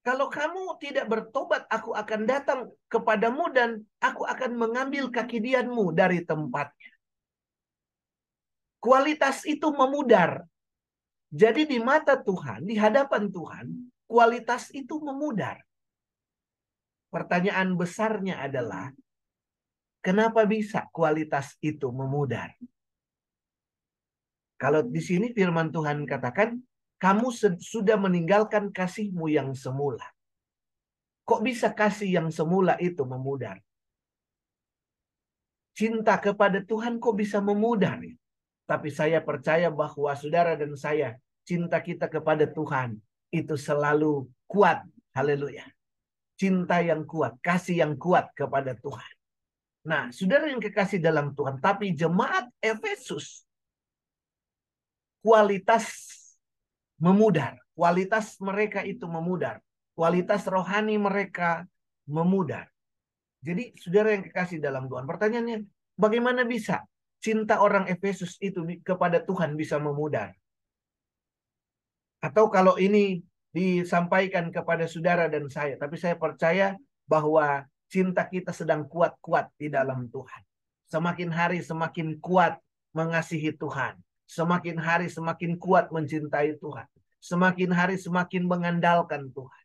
Kalau 0.00 0.32
kamu 0.32 0.80
tidak 0.80 1.06
bertobat, 1.12 1.68
aku 1.68 1.92
akan 1.92 2.20
datang 2.24 2.60
kepadamu 2.88 3.52
dan 3.52 3.84
aku 4.00 4.24
akan 4.24 4.56
mengambil 4.56 5.12
kaki 5.12 5.44
dianmu 5.44 5.92
dari 5.92 6.24
tempatnya. 6.24 6.94
Kualitas 8.80 9.44
itu 9.44 9.68
memudar. 9.68 10.48
Jadi 11.28 11.68
di 11.68 11.76
mata 11.76 12.16
Tuhan, 12.16 12.64
di 12.64 12.80
hadapan 12.80 13.28
Tuhan, 13.28 13.66
kualitas 14.08 14.72
itu 14.72 14.98
memudar. 15.04 15.60
Pertanyaan 17.12 17.76
besarnya 17.76 18.40
adalah, 18.40 18.88
Kenapa 20.00 20.48
bisa 20.48 20.88
kualitas 20.96 21.60
itu 21.60 21.92
memudar? 21.92 22.56
Kalau 24.60 24.84
di 24.84 25.00
sini 25.00 25.32
firman 25.32 25.72
Tuhan 25.72 26.04
katakan, 26.04 26.60
kamu 27.00 27.32
sudah 27.56 27.96
meninggalkan 27.96 28.68
kasihmu 28.68 29.32
yang 29.32 29.56
semula. 29.56 30.04
Kok 31.24 31.40
bisa 31.40 31.72
kasih 31.72 32.20
yang 32.20 32.28
semula 32.28 32.76
itu 32.76 33.00
memudar? 33.08 33.56
Cinta 35.72 36.20
kepada 36.20 36.60
Tuhan 36.60 37.00
kok 37.00 37.16
bisa 37.16 37.40
memudar? 37.40 38.04
Tapi 38.68 38.88
saya 38.92 39.24
percaya 39.24 39.72
bahwa 39.72 40.12
saudara 40.12 40.52
dan 40.60 40.76
saya, 40.76 41.16
cinta 41.48 41.80
kita 41.80 42.04
kepada 42.12 42.44
Tuhan 42.44 43.00
itu 43.32 43.56
selalu 43.56 44.28
kuat. 44.44 44.84
Haleluya. 45.16 45.64
Cinta 46.36 46.84
yang 46.84 47.08
kuat, 47.08 47.40
kasih 47.40 47.80
yang 47.80 47.96
kuat 47.96 48.28
kepada 48.36 48.76
Tuhan. 48.76 49.12
Nah, 49.88 50.12
saudara 50.12 50.52
yang 50.52 50.60
kekasih 50.60 51.00
dalam 51.00 51.32
Tuhan, 51.32 51.64
tapi 51.64 51.96
jemaat 51.96 52.52
Efesus 52.60 53.48
kualitas 55.20 55.88
memudar, 57.00 57.56
kualitas 57.72 58.36
mereka 58.40 58.84
itu 58.84 59.08
memudar, 59.08 59.60
kualitas 59.96 60.44
rohani 60.44 61.00
mereka 61.00 61.64
memudar. 62.04 62.68
Jadi, 63.40 63.72
saudara 63.80 64.12
yang 64.12 64.24
kekasih 64.28 64.60
dalam 64.60 64.84
Tuhan, 64.84 65.08
pertanyaannya, 65.08 65.64
bagaimana 65.96 66.44
bisa 66.44 66.84
cinta 67.24 67.60
orang 67.64 67.88
Efesus 67.88 68.36
itu 68.44 68.64
kepada 68.84 69.24
Tuhan 69.24 69.56
bisa 69.56 69.80
memudar? 69.80 70.36
Atau 72.20 72.52
kalau 72.52 72.76
ini 72.76 73.24
disampaikan 73.50 74.52
kepada 74.52 74.84
saudara 74.84 75.24
dan 75.32 75.48
saya, 75.48 75.80
tapi 75.80 75.96
saya 75.96 76.20
percaya 76.20 76.76
bahwa 77.08 77.64
cinta 77.88 78.28
kita 78.28 78.52
sedang 78.52 78.84
kuat-kuat 78.86 79.50
di 79.56 79.72
dalam 79.72 80.06
Tuhan. 80.12 80.42
Semakin 80.86 81.30
hari 81.32 81.58
semakin 81.64 82.20
kuat 82.20 82.60
mengasihi 82.92 83.56
Tuhan. 83.56 83.98
Semakin 84.30 84.78
hari 84.78 85.10
semakin 85.10 85.58
kuat 85.58 85.90
mencintai 85.90 86.54
Tuhan. 86.62 86.86
Semakin 87.18 87.74
hari 87.74 87.98
semakin 87.98 88.46
mengandalkan 88.46 89.26
Tuhan. 89.34 89.64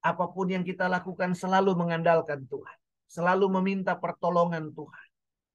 Apa 0.00 0.32
pun 0.32 0.48
yang 0.48 0.64
kita 0.64 0.88
lakukan 0.88 1.36
selalu 1.36 1.76
mengandalkan 1.76 2.48
Tuhan. 2.48 2.78
Selalu 3.04 3.60
meminta 3.60 3.92
pertolongan 3.92 4.72
Tuhan. 4.72 5.08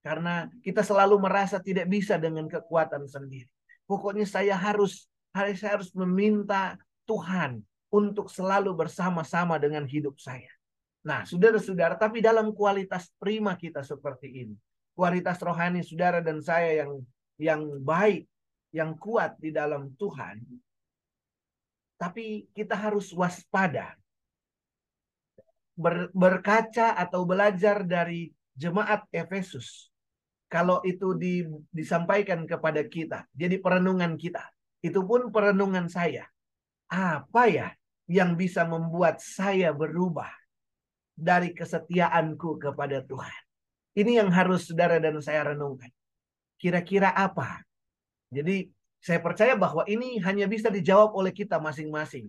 Karena 0.06 0.46
kita 0.62 0.86
selalu 0.86 1.18
merasa 1.18 1.58
tidak 1.58 1.90
bisa 1.90 2.22
dengan 2.22 2.46
kekuatan 2.46 3.10
sendiri. 3.10 3.50
Pokoknya 3.90 4.30
saya 4.30 4.54
harus 4.54 5.10
saya 5.34 5.58
harus 5.58 5.90
meminta 5.98 6.78
Tuhan 7.10 7.66
untuk 7.90 8.30
selalu 8.30 8.78
bersama-sama 8.78 9.58
dengan 9.58 9.90
hidup 9.90 10.22
saya. 10.22 10.54
Nah, 11.02 11.26
saudara-saudara, 11.26 11.98
tapi 11.98 12.22
dalam 12.22 12.54
kualitas 12.54 13.10
prima 13.18 13.58
kita 13.58 13.82
seperti 13.82 14.46
ini, 14.46 14.56
kualitas 14.94 15.42
rohani 15.42 15.82
saudara 15.82 16.22
dan 16.22 16.38
saya 16.46 16.86
yang 16.86 17.02
yang 17.40 17.82
baik, 17.82 18.28
yang 18.76 18.94
kuat 19.00 19.40
di 19.40 19.50
dalam 19.50 19.96
Tuhan, 19.96 20.44
tapi 21.96 22.46
kita 22.52 22.76
harus 22.76 23.10
waspada. 23.16 23.96
Ber, 25.80 26.12
berkaca 26.12 27.00
atau 27.00 27.24
belajar 27.24 27.88
dari 27.88 28.36
jemaat 28.52 29.08
Efesus. 29.16 29.88
Kalau 30.52 30.84
itu 30.84 31.16
di, 31.16 31.48
disampaikan 31.72 32.44
kepada 32.44 32.84
kita, 32.84 33.24
jadi 33.32 33.64
perenungan 33.64 34.20
kita. 34.20 34.44
Itu 34.84 35.08
pun 35.08 35.32
perenungan 35.32 35.88
saya. 35.88 36.28
Apa 36.92 37.48
ya 37.48 37.72
yang 38.12 38.36
bisa 38.36 38.68
membuat 38.68 39.24
saya 39.24 39.72
berubah? 39.72 40.28
dari 41.20 41.52
kesetiaanku 41.52 42.56
kepada 42.56 43.04
Tuhan. 43.04 43.42
Ini 44.00 44.24
yang 44.24 44.32
harus 44.32 44.72
saudara 44.72 44.96
dan 45.04 45.20
saya 45.20 45.52
renungkan. 45.52 45.92
Kira-kira 46.60 47.16
apa? 47.16 47.64
Jadi 48.30 48.68
saya 49.00 49.24
percaya 49.24 49.56
bahwa 49.56 49.88
ini 49.88 50.20
hanya 50.20 50.46
bisa 50.46 50.68
dijawab 50.68 51.16
oleh 51.16 51.32
kita 51.32 51.56
masing-masing. 51.58 52.28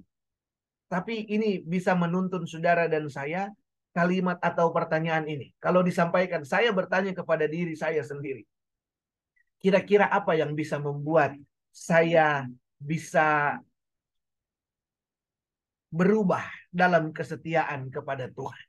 Tapi 0.87 1.27
ini 1.27 1.63
bisa 1.67 1.99
menuntun 1.99 2.47
saudara 2.47 2.87
dan 2.87 3.11
saya 3.11 3.51
kalimat 3.91 4.39
atau 4.39 4.71
pertanyaan 4.71 5.27
ini. 5.27 5.51
Kalau 5.59 5.83
disampaikan, 5.83 6.47
saya 6.47 6.71
bertanya 6.71 7.11
kepada 7.11 7.47
diri 7.51 7.75
saya 7.75 8.03
sendiri. 8.07 8.47
Kira-kira 9.61 10.07
apa 10.09 10.39
yang 10.39 10.55
bisa 10.55 10.79
membuat 10.79 11.35
saya 11.75 12.47
bisa 12.81 13.59
berubah 15.91 16.47
dalam 16.71 17.11
kesetiaan 17.11 17.91
kepada 17.91 18.31
Tuhan? 18.31 18.63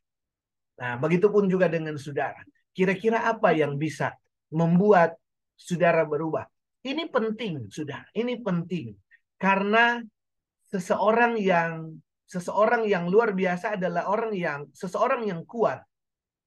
Nah, 0.81 0.97
begitupun 0.97 1.45
juga 1.45 1.69
dengan 1.69 1.93
saudara. 2.01 2.41
Kira-kira 2.73 3.29
apa 3.29 3.53
yang 3.53 3.77
bisa 3.77 4.17
membuat 4.49 5.15
saudara 5.61 6.01
berubah? 6.03 6.49
Ini 6.81 7.05
penting, 7.13 7.69
sudah. 7.69 8.01
Ini 8.17 8.41
penting. 8.41 8.97
Karena 9.37 10.01
seseorang 10.73 11.37
yang 11.37 12.01
seseorang 12.25 12.87
yang 12.89 13.05
luar 13.11 13.35
biasa 13.37 13.77
adalah 13.77 14.09
orang 14.09 14.33
yang 14.33 14.65
seseorang 14.73 15.27
yang 15.27 15.45
kuat 15.45 15.83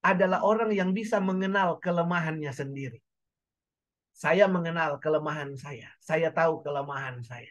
adalah 0.02 0.42
orang 0.42 0.74
yang 0.74 0.90
bisa 0.90 1.22
mengenal 1.22 1.78
kelemahannya 1.78 2.50
sendiri. 2.50 2.98
Saya 4.14 4.50
mengenal 4.50 4.98
kelemahan 4.98 5.54
saya. 5.54 5.90
Saya 6.02 6.34
tahu 6.34 6.62
kelemahan 6.66 7.22
saya. 7.22 7.50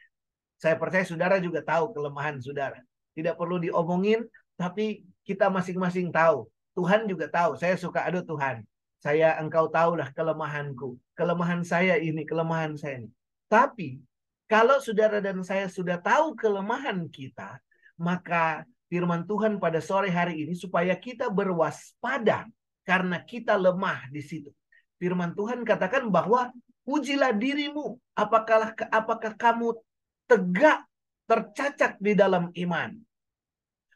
Saya 0.59 0.75
percaya 0.79 1.03
saudara 1.03 1.39
juga 1.39 1.63
tahu 1.63 1.91
kelemahan 1.95 2.39
saudara. 2.39 2.79
Tidak 3.15 3.35
perlu 3.35 3.59
diomongin, 3.59 4.23
tapi 4.55 5.03
kita 5.23 5.51
masing-masing 5.51 6.11
tahu 6.11 6.47
Tuhan 6.73 7.05
juga 7.05 7.29
tahu, 7.29 7.55
saya 7.55 7.77
suka 7.77 8.01
aduh 8.05 8.25
Tuhan. 8.25 8.65
Saya 9.03 9.35
engkau 9.35 9.67
tahulah 9.67 10.15
kelemahanku. 10.15 10.95
Kelemahan 11.11 11.67
saya 11.67 11.99
ini, 11.99 12.23
kelemahan 12.23 12.79
saya 12.79 13.03
ini. 13.03 13.11
Tapi 13.51 13.99
kalau 14.47 14.79
saudara 14.79 15.19
dan 15.19 15.43
saya 15.43 15.67
sudah 15.67 15.99
tahu 15.99 16.39
kelemahan 16.39 17.11
kita, 17.11 17.59
maka 17.99 18.63
firman 18.87 19.27
Tuhan 19.27 19.59
pada 19.59 19.83
sore 19.83 20.07
hari 20.07 20.47
ini 20.47 20.55
supaya 20.55 20.95
kita 20.95 21.27
berwaspada 21.27 22.47
karena 22.87 23.19
kita 23.19 23.59
lemah 23.59 24.07
di 24.07 24.23
situ. 24.23 24.55
Firman 24.95 25.35
Tuhan 25.35 25.67
katakan 25.67 26.07
bahwa 26.07 26.55
ujilah 26.87 27.35
dirimu 27.35 27.99
apakah 28.15 28.71
apakah 28.87 29.35
kamu 29.35 29.83
tegak 30.31 30.87
tercacat 31.27 31.99
di 31.99 32.15
dalam 32.15 32.55
iman. 32.55 32.95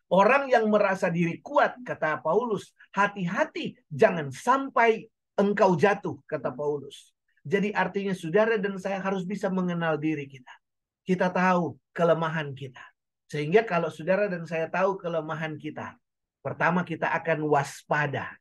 Orang 0.08 0.48
yang 0.48 0.72
merasa 0.72 1.12
diri 1.12 1.43
kuat, 1.43 1.76
kata 1.84 2.24
Paulus, 2.24 2.72
hati-hati 2.96 3.76
jangan 3.91 4.32
sampai 4.32 5.04
engkau 5.36 5.76
jatuh, 5.76 6.15
kata 6.24 6.56
Paulus. 6.56 7.12
Jadi 7.43 7.76
artinya 7.76 8.15
saudara 8.15 8.56
dan 8.56 8.80
saya 8.80 9.04
harus 9.04 9.28
bisa 9.28 9.52
mengenal 9.52 10.00
diri 10.00 10.24
kita. 10.24 10.52
Kita 11.04 11.28
tahu 11.28 11.76
kelemahan 11.91 12.56
kita. 12.56 12.84
Sehingga 13.28 13.67
kalau 13.67 13.91
saudara 13.91 14.32
dan 14.32 14.48
saya 14.48 14.72
tahu 14.72 14.96
kelemahan 14.96 15.60
kita, 15.60 16.00
pertama 16.39 16.88
kita 16.88 17.12
akan 17.12 17.43
waspada. 17.43 18.39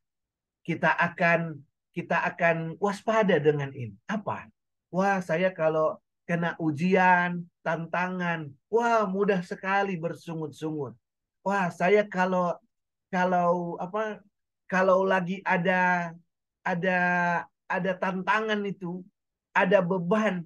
Kita 0.63 0.95
akan 0.95 1.59
kita 1.91 2.31
akan 2.31 2.79
waspada 2.79 3.43
dengan 3.43 3.75
ini. 3.75 3.95
Apa? 4.07 4.47
Wah, 4.87 5.19
saya 5.19 5.51
kalau 5.51 5.99
kena 6.23 6.55
ujian, 6.63 7.43
tantangan, 7.59 8.51
wah 8.71 9.03
mudah 9.03 9.43
sekali 9.43 9.99
bersungut-sungut 9.99 10.95
wah 11.47 11.71
saya 11.71 12.03
kalau 12.03 12.51
kalau 13.07 13.79
apa 13.79 14.19
kalau 14.67 15.07
lagi 15.07 15.39
ada 15.47 16.11
ada 16.67 16.99
ada 17.67 17.91
tantangan 17.95 18.59
itu, 18.67 19.03
ada 19.55 19.79
beban 19.83 20.43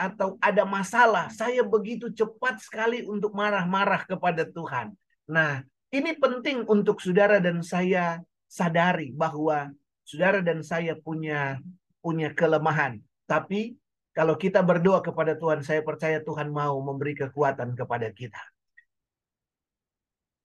atau 0.00 0.40
ada 0.40 0.64
masalah, 0.64 1.28
saya 1.28 1.60
begitu 1.60 2.08
cepat 2.08 2.60
sekali 2.64 3.04
untuk 3.04 3.36
marah-marah 3.36 4.08
kepada 4.08 4.48
Tuhan. 4.48 4.96
Nah, 5.28 5.60
ini 5.92 6.16
penting 6.16 6.64
untuk 6.64 7.04
saudara 7.04 7.36
dan 7.36 7.60
saya 7.60 8.24
sadari 8.48 9.12
bahwa 9.12 9.68
saudara 10.08 10.40
dan 10.40 10.64
saya 10.64 10.96
punya 10.96 11.60
punya 12.00 12.32
kelemahan. 12.32 12.96
Tapi 13.28 13.76
kalau 14.16 14.40
kita 14.40 14.64
berdoa 14.64 15.04
kepada 15.04 15.36
Tuhan, 15.36 15.60
saya 15.60 15.84
percaya 15.84 16.24
Tuhan 16.24 16.48
mau 16.48 16.80
memberi 16.80 17.12
kekuatan 17.12 17.76
kepada 17.76 18.08
kita. 18.08 18.40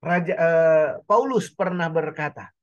Raja 0.06 0.34
uh, 0.38 0.90
Paulus 1.10 1.50
pernah 1.50 1.90
berkata, 1.90 2.54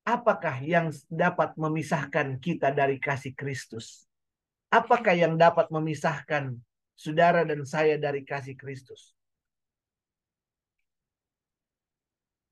apakah 0.00 0.64
yang 0.64 0.88
dapat 1.12 1.52
memisahkan 1.60 2.40
kita 2.40 2.72
dari 2.72 2.96
kasih 2.96 3.36
Kristus? 3.36 4.08
Apakah 4.72 5.12
yang 5.12 5.36
dapat 5.36 5.68
memisahkan 5.68 6.56
saudara 6.96 7.44
dan 7.44 7.68
saya 7.68 8.00
dari 8.00 8.24
kasih 8.24 8.56
Kristus? 8.56 9.12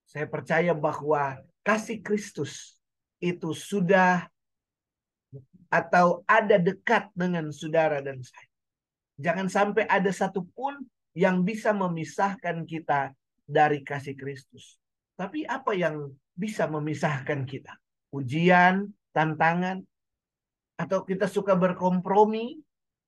Saya 0.05 0.29
percaya 0.29 0.77
bahwa 0.77 1.41
kasih 1.65 2.05
Kristus 2.05 2.77
itu 3.25 3.57
sudah 3.57 4.29
atau 5.73 6.21
ada 6.29 6.61
dekat 6.61 7.09
dengan 7.17 7.49
saudara 7.49 8.05
dan 8.05 8.21
saya. 8.21 8.53
Jangan 9.17 9.49
sampai 9.49 9.89
ada 9.89 10.13
satupun 10.13 10.85
yang 11.17 11.41
bisa 11.41 11.73
memisahkan 11.73 12.63
kita 12.69 13.17
dari 13.45 13.85
kasih 13.85 14.17
Kristus. 14.17 14.81
Tapi 15.15 15.47
apa 15.47 15.77
yang 15.77 16.11
bisa 16.35 16.67
memisahkan 16.67 17.47
kita? 17.47 17.77
Ujian, 18.11 18.91
tantangan, 19.15 19.85
atau 20.75 21.07
kita 21.07 21.31
suka 21.31 21.55
berkompromi 21.55 22.59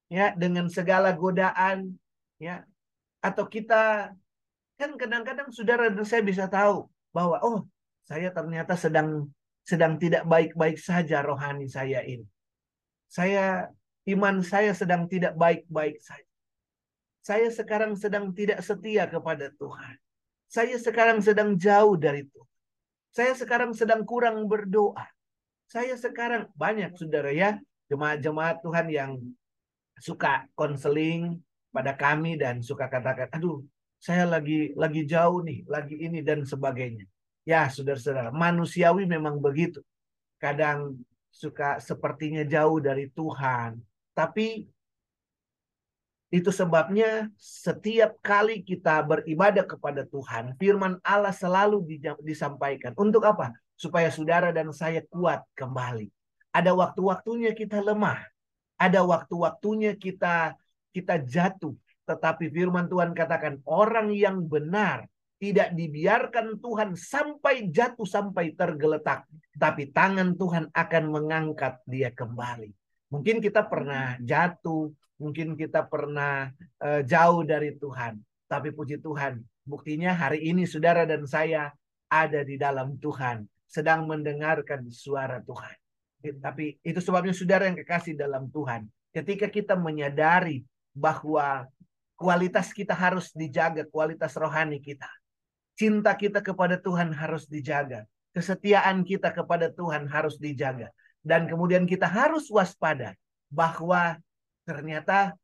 ya 0.07 0.31
dengan 0.38 0.70
segala 0.70 1.11
godaan 1.11 1.99
ya 2.38 2.62
atau 3.18 3.42
kita 3.51 4.14
kan 4.79 4.90
kadang-kadang 4.94 5.51
saudara 5.51 5.90
dan 5.90 6.07
saya 6.07 6.22
bisa 6.22 6.46
tahu 6.46 6.87
bahwa 7.11 7.42
oh 7.42 7.66
saya 8.07 8.31
ternyata 8.31 8.79
sedang 8.79 9.27
sedang 9.66 9.99
tidak 9.99 10.22
baik-baik 10.31 10.79
saja 10.79 11.27
rohani 11.27 11.66
saya 11.66 12.07
ini. 12.07 12.22
Saya 13.11 13.66
iman 14.07 14.38
saya 14.46 14.70
sedang 14.70 15.11
tidak 15.11 15.35
baik-baik 15.35 15.99
saja. 15.99 16.31
Saya 17.27 17.51
sekarang 17.51 17.99
sedang 17.99 18.31
tidak 18.31 18.62
setia 18.62 19.11
kepada 19.11 19.51
Tuhan. 19.59 19.99
Saya 20.47 20.79
sekarang 20.79 21.19
sedang 21.23 21.59
jauh 21.59 21.99
dari 21.99 22.23
Tuhan. 22.27 22.51
Saya 23.11 23.33
sekarang 23.33 23.73
sedang 23.73 24.05
kurang 24.05 24.45
berdoa. 24.47 25.07
Saya 25.67 25.99
sekarang 25.99 26.47
banyak 26.55 26.95
saudara 26.95 27.33
ya, 27.35 27.59
jemaat-jemaat 27.91 28.63
Tuhan 28.63 28.87
yang 28.93 29.13
suka 29.99 30.47
konseling 30.55 31.41
pada 31.73 31.97
kami 31.97 32.39
dan 32.39 32.61
suka 32.63 32.87
katakan, 32.87 33.27
aduh 33.33 33.65
saya 33.97 34.29
lagi 34.29 34.77
lagi 34.77 35.09
jauh 35.09 35.43
nih, 35.43 35.65
lagi 35.67 35.97
ini 35.97 36.21
dan 36.23 36.45
sebagainya. 36.45 37.09
Ya 37.47 37.67
saudara-saudara, 37.67 38.31
manusiawi 38.31 39.09
memang 39.09 39.41
begitu. 39.41 39.83
Kadang 40.37 41.01
suka 41.33 41.81
sepertinya 41.81 42.45
jauh 42.45 42.79
dari 42.79 43.09
Tuhan. 43.11 43.81
Tapi 44.13 44.69
itu 46.37 46.53
sebabnya 46.53 47.33
setiap 47.40 48.20
kali 48.20 48.61
kita 48.61 49.01
beribadah 49.09 49.64
kepada 49.64 50.05
Tuhan, 50.05 50.53
firman 50.61 51.01
Allah 51.01 51.33
selalu 51.33 51.81
disampaikan. 52.20 52.92
Untuk 53.01 53.25
apa? 53.25 53.57
Supaya 53.72 54.12
saudara 54.12 54.53
dan 54.53 54.68
saya 54.68 55.01
kuat 55.09 55.40
kembali. 55.57 56.12
Ada 56.53 56.77
waktu-waktunya 56.77 57.57
kita 57.57 57.81
lemah. 57.81 58.20
Ada 58.77 59.01
waktu-waktunya 59.01 59.96
kita 59.96 60.61
kita 60.92 61.25
jatuh. 61.25 61.72
Tetapi 62.05 62.53
firman 62.53 62.85
Tuhan 62.92 63.16
katakan 63.16 63.64
orang 63.64 64.12
yang 64.12 64.44
benar 64.44 65.09
tidak 65.40 65.72
dibiarkan 65.72 66.61
Tuhan 66.61 67.01
sampai 67.01 67.72
jatuh 67.72 68.05
sampai 68.05 68.53
tergeletak. 68.53 69.25
Tapi 69.57 69.88
tangan 69.88 70.37
Tuhan 70.37 70.68
akan 70.68 71.05
mengangkat 71.09 71.81
dia 71.88 72.12
kembali. 72.12 72.76
Mungkin 73.11 73.38
kita 73.38 73.62
pernah 73.66 74.19
jatuh, 74.19 74.90
Mungkin 75.16 75.57
kita 75.57 75.88
pernah 75.88 76.53
uh, 76.81 77.01
jauh 77.01 77.40
dari 77.40 77.73
Tuhan. 77.81 78.21
Tapi 78.47 78.69
puji 78.71 79.01
Tuhan, 79.01 79.40
buktinya 79.64 80.12
hari 80.12 80.45
ini 80.45 80.69
saudara 80.69 81.09
dan 81.09 81.25
saya 81.25 81.73
ada 82.12 82.45
di 82.45 82.61
dalam 82.61 83.01
Tuhan. 83.01 83.49
Sedang 83.66 84.07
mendengarkan 84.07 84.87
suara 84.92 85.40
Tuhan. 85.42 85.77
Tapi 86.38 86.79
itu 86.85 87.01
sebabnya 87.01 87.33
saudara 87.33 87.66
yang 87.66 87.81
kekasih 87.81 88.14
dalam 88.14 88.53
Tuhan. 88.53 88.87
Ketika 89.11 89.49
kita 89.49 89.75
menyadari 89.75 90.62
bahwa 90.92 91.64
kualitas 92.14 92.71
kita 92.77 92.92
harus 92.92 93.33
dijaga, 93.33 93.88
kualitas 93.88 94.37
rohani 94.37 94.79
kita. 94.79 95.09
Cinta 95.77 96.12
kita 96.12 96.45
kepada 96.45 96.77
Tuhan 96.77 97.12
harus 97.16 97.49
dijaga. 97.49 98.05
Kesetiaan 98.37 99.01
kita 99.01 99.33
kepada 99.33 99.73
Tuhan 99.73 100.09
harus 100.12 100.37
dijaga. 100.37 100.92
Dan 101.27 101.51
kemudian 101.51 101.91
kita 101.91 102.07
harus 102.07 102.47
waspada 102.55 103.19
bahwa 103.51 104.15
ternyata 104.62 105.35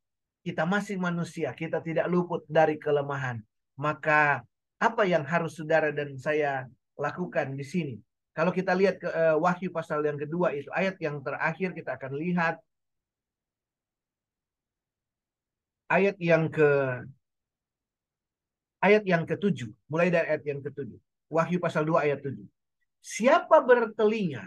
kita 0.46 0.62
masih 0.62 0.94
manusia, 0.94 1.50
kita 1.50 1.82
tidak 1.82 2.06
luput 2.06 2.46
dari 2.46 2.78
kelemahan. 2.78 3.42
Maka 3.74 4.46
apa 4.78 5.02
yang 5.02 5.26
harus 5.26 5.58
saudara 5.58 5.90
dan 5.90 6.14
saya 6.14 6.70
lakukan 6.94 7.58
di 7.58 7.66
sini? 7.66 7.94
Kalau 8.30 8.54
kita 8.54 8.78
lihat 8.78 9.02
ke 9.02 9.10
uh, 9.10 9.36
Wahyu 9.42 9.74
pasal 9.74 10.06
yang 10.06 10.16
kedua 10.16 10.54
itu 10.54 10.70
ayat 10.70 11.02
yang 11.02 11.18
terakhir 11.18 11.74
kita 11.74 11.98
akan 11.98 12.12
lihat 12.14 12.62
ayat 15.90 16.16
yang 16.16 16.46
ke 16.46 16.70
ayat 18.80 19.02
yang 19.02 19.26
ketujuh, 19.26 19.68
mulai 19.90 20.14
dari 20.14 20.30
ayat 20.30 20.44
yang 20.46 20.62
ketujuh. 20.62 20.98
Wahyu 21.26 21.58
pasal 21.58 21.84
2 21.84 22.06
ayat 22.06 22.20
7. 22.24 22.38
Siapa 23.02 23.60
bertelinga, 23.64 24.44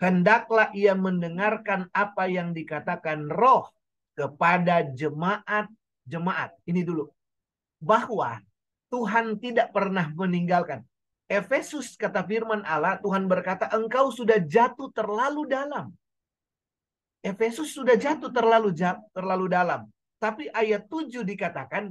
hendaklah 0.00 0.68
ia 0.76 0.92
mendengarkan 0.92 1.88
apa 1.92 2.28
yang 2.28 2.52
dikatakan 2.52 3.28
roh 3.28 3.68
kepada 4.16 4.84
jemaat-jemaat. 4.96 6.50
Ini 6.64 6.80
dulu. 6.84 7.08
Bahwa 7.80 8.40
Tuhan 8.88 9.36
tidak 9.36 9.72
pernah 9.72 10.08
meninggalkan. 10.16 10.80
Efesus 11.26 11.98
kata 11.98 12.22
firman 12.22 12.62
Allah, 12.62 13.02
Tuhan 13.02 13.26
berkata, 13.26 13.66
engkau 13.74 14.14
sudah 14.14 14.38
jatuh 14.38 14.94
terlalu 14.94 15.50
dalam. 15.50 15.90
Efesus 17.18 17.74
sudah 17.74 17.98
jatuh 17.98 18.30
terlalu 18.30 18.70
terlalu 19.10 19.46
dalam. 19.50 19.90
Tapi 20.22 20.46
ayat 20.54 20.86
7 20.86 21.26
dikatakan, 21.26 21.90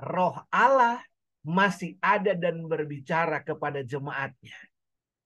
roh 0.00 0.40
Allah 0.48 1.04
masih 1.44 2.00
ada 2.00 2.32
dan 2.32 2.64
berbicara 2.64 3.44
kepada 3.44 3.84
jemaatnya. 3.84 4.56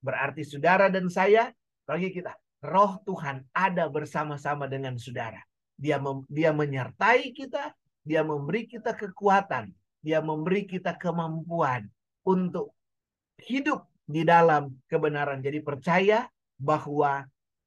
Berarti 0.02 0.42
saudara 0.42 0.90
dan 0.90 1.06
saya, 1.06 1.54
bagi 1.84 2.08
kita, 2.12 2.32
roh 2.64 3.00
Tuhan 3.04 3.44
ada 3.52 3.88
bersama-sama 3.92 4.64
dengan 4.68 4.96
saudara. 4.96 5.40
Dia 5.76 6.00
mem, 6.00 6.24
dia 6.32 6.50
menyertai 6.50 7.32
kita, 7.36 7.72
dia 8.04 8.24
memberi 8.24 8.64
kita 8.64 8.96
kekuatan, 8.96 9.72
dia 10.00 10.20
memberi 10.24 10.64
kita 10.64 10.96
kemampuan 10.96 11.88
untuk 12.24 12.72
hidup 13.40 13.84
di 14.04 14.24
dalam 14.24 14.72
kebenaran. 14.88 15.40
Jadi 15.40 15.60
percaya 15.60 16.28
bahwa 16.56 17.24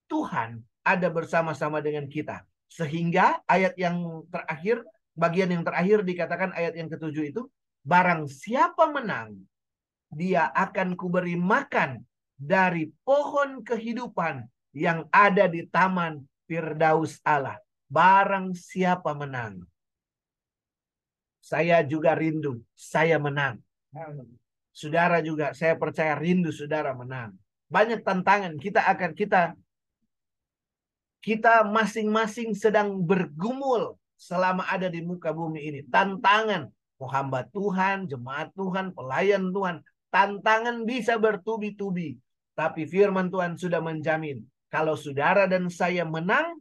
Tuhan 0.09 0.61
ada 0.81 1.07
bersama-sama 1.11 1.83
dengan 1.83 2.07
kita. 2.07 2.45
Sehingga 2.71 3.43
ayat 3.45 3.75
yang 3.75 4.23
terakhir, 4.31 4.85
bagian 5.17 5.51
yang 5.51 5.63
terakhir 5.65 6.05
dikatakan 6.05 6.55
ayat 6.55 6.79
yang 6.79 6.87
ketujuh 6.87 7.35
itu, 7.35 7.41
barang 7.83 8.27
siapa 8.31 8.87
menang, 8.87 9.35
dia 10.07 10.47
akan 10.55 10.95
kuberi 10.95 11.35
makan 11.35 12.03
dari 12.37 12.93
pohon 13.01 13.65
kehidupan 13.65 14.45
yang 14.77 15.09
ada 15.09 15.49
di 15.49 15.65
taman 15.65 16.21
Firdaus 16.45 17.17
Allah. 17.25 17.57
Barang 17.89 18.53
siapa 18.53 19.11
menang. 19.17 19.65
Saya 21.41 21.81
juga 21.81 22.13
rindu, 22.13 22.61
saya 22.77 23.17
menang. 23.17 23.57
Saudara 24.69 25.23
juga, 25.25 25.57
saya 25.57 25.73
percaya 25.73 26.13
rindu 26.13 26.53
saudara 26.53 26.93
menang. 26.93 27.33
Banyak 27.67 28.05
tantangan 28.05 28.55
kita 28.61 28.85
akan 28.85 29.11
kita 29.17 29.57
kita 31.27 31.65
masing-masing 31.67 32.55
sedang 32.55 33.03
bergumul 33.03 33.99
selama 34.15 34.63
ada 34.69 34.87
di 34.87 35.03
muka 35.03 35.35
bumi 35.35 35.59
ini. 35.59 35.79
Tantangan 35.91 36.71
mau 36.97 37.09
hamba 37.11 37.43
Tuhan, 37.51 38.07
jemaat 38.07 38.53
Tuhan, 38.55 38.95
pelayan 38.95 39.51
Tuhan. 39.51 39.83
Tantangan 40.07 40.87
bisa 40.87 41.19
bertubi-tubi. 41.19 42.15
Tapi 42.57 42.89
firman 42.89 43.29
Tuhan 43.29 43.53
sudah 43.53 43.77
menjamin. 43.77 44.41
Kalau 44.73 44.97
saudara 44.97 45.45
dan 45.45 45.69
saya 45.69 46.01
menang, 46.01 46.57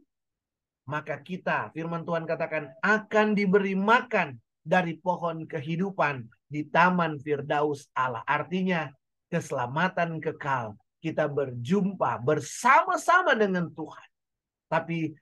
maka 0.85 1.17
kita, 1.17 1.73
firman 1.73 2.05
Tuhan 2.05 2.29
katakan, 2.29 2.69
akan 2.85 3.33
diberi 3.33 3.73
makan 3.73 4.37
dari 4.61 4.95
pohon 5.01 5.49
kehidupan 5.49 6.29
di 6.45 6.69
taman 6.69 7.17
Firdaus 7.17 7.89
Allah. 7.97 8.21
Artinya, 8.29 8.93
keselamatan 9.33 10.21
kekal. 10.21 10.77
Kita 11.01 11.25
berjumpa 11.25 12.21
bersama-sama 12.21 13.33
dengan 13.33 13.67
Tuhan. 13.73 14.09
Tapi 14.69 15.17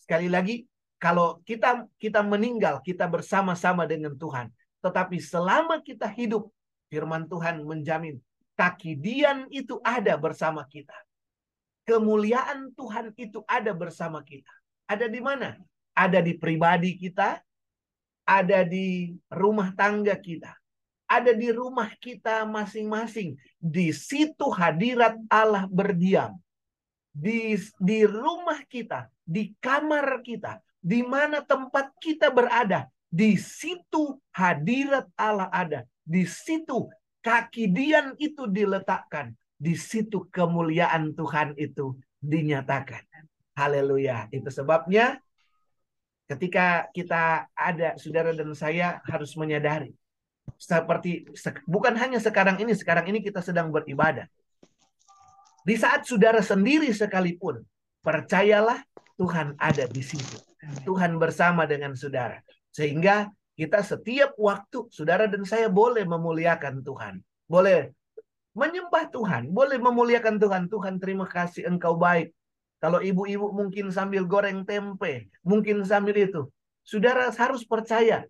sekali 0.00 0.32
lagi, 0.32 0.64
kalau 0.96 1.44
kita 1.44 1.86
kita 2.00 2.24
meninggal, 2.24 2.80
kita 2.80 3.04
bersama-sama 3.04 3.84
dengan 3.84 4.16
Tuhan. 4.16 4.48
Tetapi 4.80 5.20
selama 5.20 5.84
kita 5.84 6.08
hidup, 6.08 6.48
firman 6.88 7.28
Tuhan 7.28 7.62
menjamin 7.68 8.16
kaki 8.56 8.96
dian 8.96 9.46
itu 9.52 9.78
ada 9.84 10.16
bersama 10.16 10.64
kita. 10.66 10.96
Kemuliaan 11.86 12.74
Tuhan 12.74 13.14
itu 13.14 13.46
ada 13.46 13.70
bersama 13.70 14.24
kita. 14.24 14.50
Ada 14.90 15.06
di 15.06 15.20
mana? 15.22 15.54
Ada 15.94 16.18
di 16.18 16.34
pribadi 16.34 16.98
kita, 16.98 17.38
ada 18.26 18.66
di 18.66 19.14
rumah 19.30 19.70
tangga 19.78 20.18
kita, 20.18 20.50
ada 21.06 21.30
di 21.30 21.48
rumah 21.54 21.94
kita 22.02 22.42
masing-masing. 22.42 23.38
Di 23.62 23.94
situ 23.94 24.50
hadirat 24.50 25.14
Allah 25.30 25.70
berdiam. 25.70 26.34
Di, 27.16 27.56
di 27.80 28.04
rumah 28.04 28.60
kita, 28.66 29.08
di 29.24 29.54
kamar 29.56 30.20
kita, 30.20 30.60
di 30.82 31.00
mana 31.00 31.40
tempat 31.40 31.96
kita 31.96 32.28
berada, 32.28 32.90
di 33.08 33.38
situ 33.40 34.20
hadirat 34.34 35.08
Allah 35.16 35.48
ada. 35.48 35.80
Di 36.04 36.28
situ 36.28 36.90
kaki 37.26 37.74
dian 37.74 38.14
itu 38.22 38.46
diletakkan. 38.46 39.34
Di 39.58 39.74
situ 39.74 40.30
kemuliaan 40.30 41.10
Tuhan 41.18 41.58
itu 41.58 41.98
dinyatakan. 42.22 43.02
Haleluya. 43.58 44.30
Itu 44.30 44.46
sebabnya 44.54 45.18
ketika 46.30 46.86
kita 46.94 47.50
ada 47.50 47.98
saudara 47.98 48.30
dan 48.30 48.54
saya 48.54 49.02
harus 49.10 49.34
menyadari 49.34 49.90
seperti 50.54 51.26
bukan 51.66 51.98
hanya 51.98 52.22
sekarang 52.22 52.62
ini, 52.62 52.70
sekarang 52.78 53.10
ini 53.10 53.18
kita 53.18 53.42
sedang 53.42 53.74
beribadah. 53.74 54.30
Di 55.66 55.74
saat 55.74 56.06
saudara 56.06 56.38
sendiri 56.38 56.86
sekalipun, 56.94 57.58
percayalah 58.06 58.86
Tuhan 59.18 59.58
ada 59.58 59.90
di 59.90 60.02
situ. 60.06 60.38
Tuhan 60.86 61.18
bersama 61.18 61.66
dengan 61.66 61.98
saudara. 61.98 62.38
Sehingga 62.70 63.26
kita 63.56 63.80
setiap 63.80 64.36
waktu 64.36 64.84
saudara 64.92 65.24
dan 65.24 65.42
saya 65.48 65.72
boleh 65.72 66.04
memuliakan 66.04 66.84
Tuhan. 66.84 67.24
Boleh 67.48 67.96
menyembah 68.52 69.08
Tuhan, 69.08 69.48
boleh 69.48 69.80
memuliakan 69.80 70.36
Tuhan. 70.36 70.68
Tuhan 70.68 71.00
terima 71.00 71.24
kasih 71.24 71.64
engkau 71.64 71.96
baik. 71.96 72.36
Kalau 72.84 73.00
ibu-ibu 73.00 73.56
mungkin 73.56 73.88
sambil 73.88 74.28
goreng 74.28 74.68
tempe, 74.68 75.32
mungkin 75.40 75.80
sambil 75.88 76.16
itu. 76.20 76.52
Saudara 76.84 77.32
harus 77.32 77.64
percaya 77.64 78.28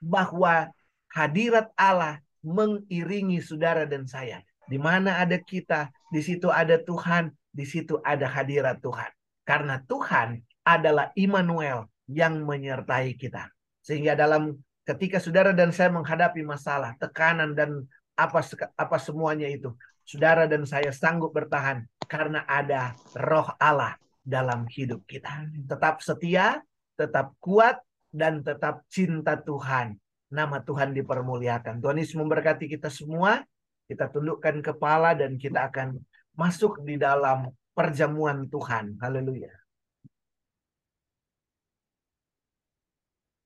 bahwa 0.00 0.72
hadirat 1.12 1.68
Allah 1.76 2.24
mengiringi 2.40 3.38
saudara 3.44 3.84
dan 3.84 4.08
saya. 4.08 4.40
Di 4.64 4.80
mana 4.80 5.20
ada 5.20 5.36
kita, 5.36 5.92
di 6.08 6.24
situ 6.24 6.48
ada 6.48 6.80
Tuhan, 6.80 7.28
di 7.52 7.68
situ 7.68 8.00
ada 8.00 8.24
hadirat 8.24 8.80
Tuhan. 8.80 9.12
Karena 9.44 9.76
Tuhan 9.84 10.40
adalah 10.64 11.12
Immanuel 11.12 11.86
yang 12.08 12.42
menyertai 12.48 13.12
kita. 13.20 13.52
Sehingga 13.82 14.14
dalam 14.14 14.56
ketika 14.86 15.18
saudara 15.18 15.50
dan 15.50 15.70
saya 15.74 15.90
menghadapi 15.90 16.42
masalah, 16.46 16.94
tekanan 16.98 17.54
dan 17.54 17.86
apa 18.14 18.42
apa 18.78 18.96
semuanya 18.98 19.50
itu, 19.50 19.74
saudara 20.06 20.46
dan 20.46 20.62
saya 20.66 20.90
sanggup 20.94 21.34
bertahan 21.34 21.86
karena 22.06 22.46
ada 22.46 22.94
roh 23.18 23.50
Allah 23.58 23.98
dalam 24.22 24.66
hidup 24.70 25.02
kita. 25.06 25.50
Tetap 25.66 25.98
setia, 26.02 26.62
tetap 26.94 27.34
kuat, 27.42 27.82
dan 28.12 28.44
tetap 28.44 28.84
cinta 28.92 29.40
Tuhan. 29.40 29.96
Nama 30.32 30.60
Tuhan 30.60 30.92
dipermuliakan. 30.92 31.80
Tuhan 31.80 31.96
Yesus 31.96 32.16
memberkati 32.20 32.68
kita 32.68 32.92
semua. 32.92 33.40
Kita 33.88 34.08
tundukkan 34.08 34.60
kepala 34.60 35.16
dan 35.16 35.36
kita 35.36 35.68
akan 35.68 36.00
masuk 36.36 36.80
di 36.84 36.96
dalam 36.96 37.52
perjamuan 37.76 38.48
Tuhan. 38.48 38.96
Haleluya. 39.00 39.61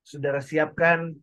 saudara 0.07 0.39
siapkan. 0.39 1.19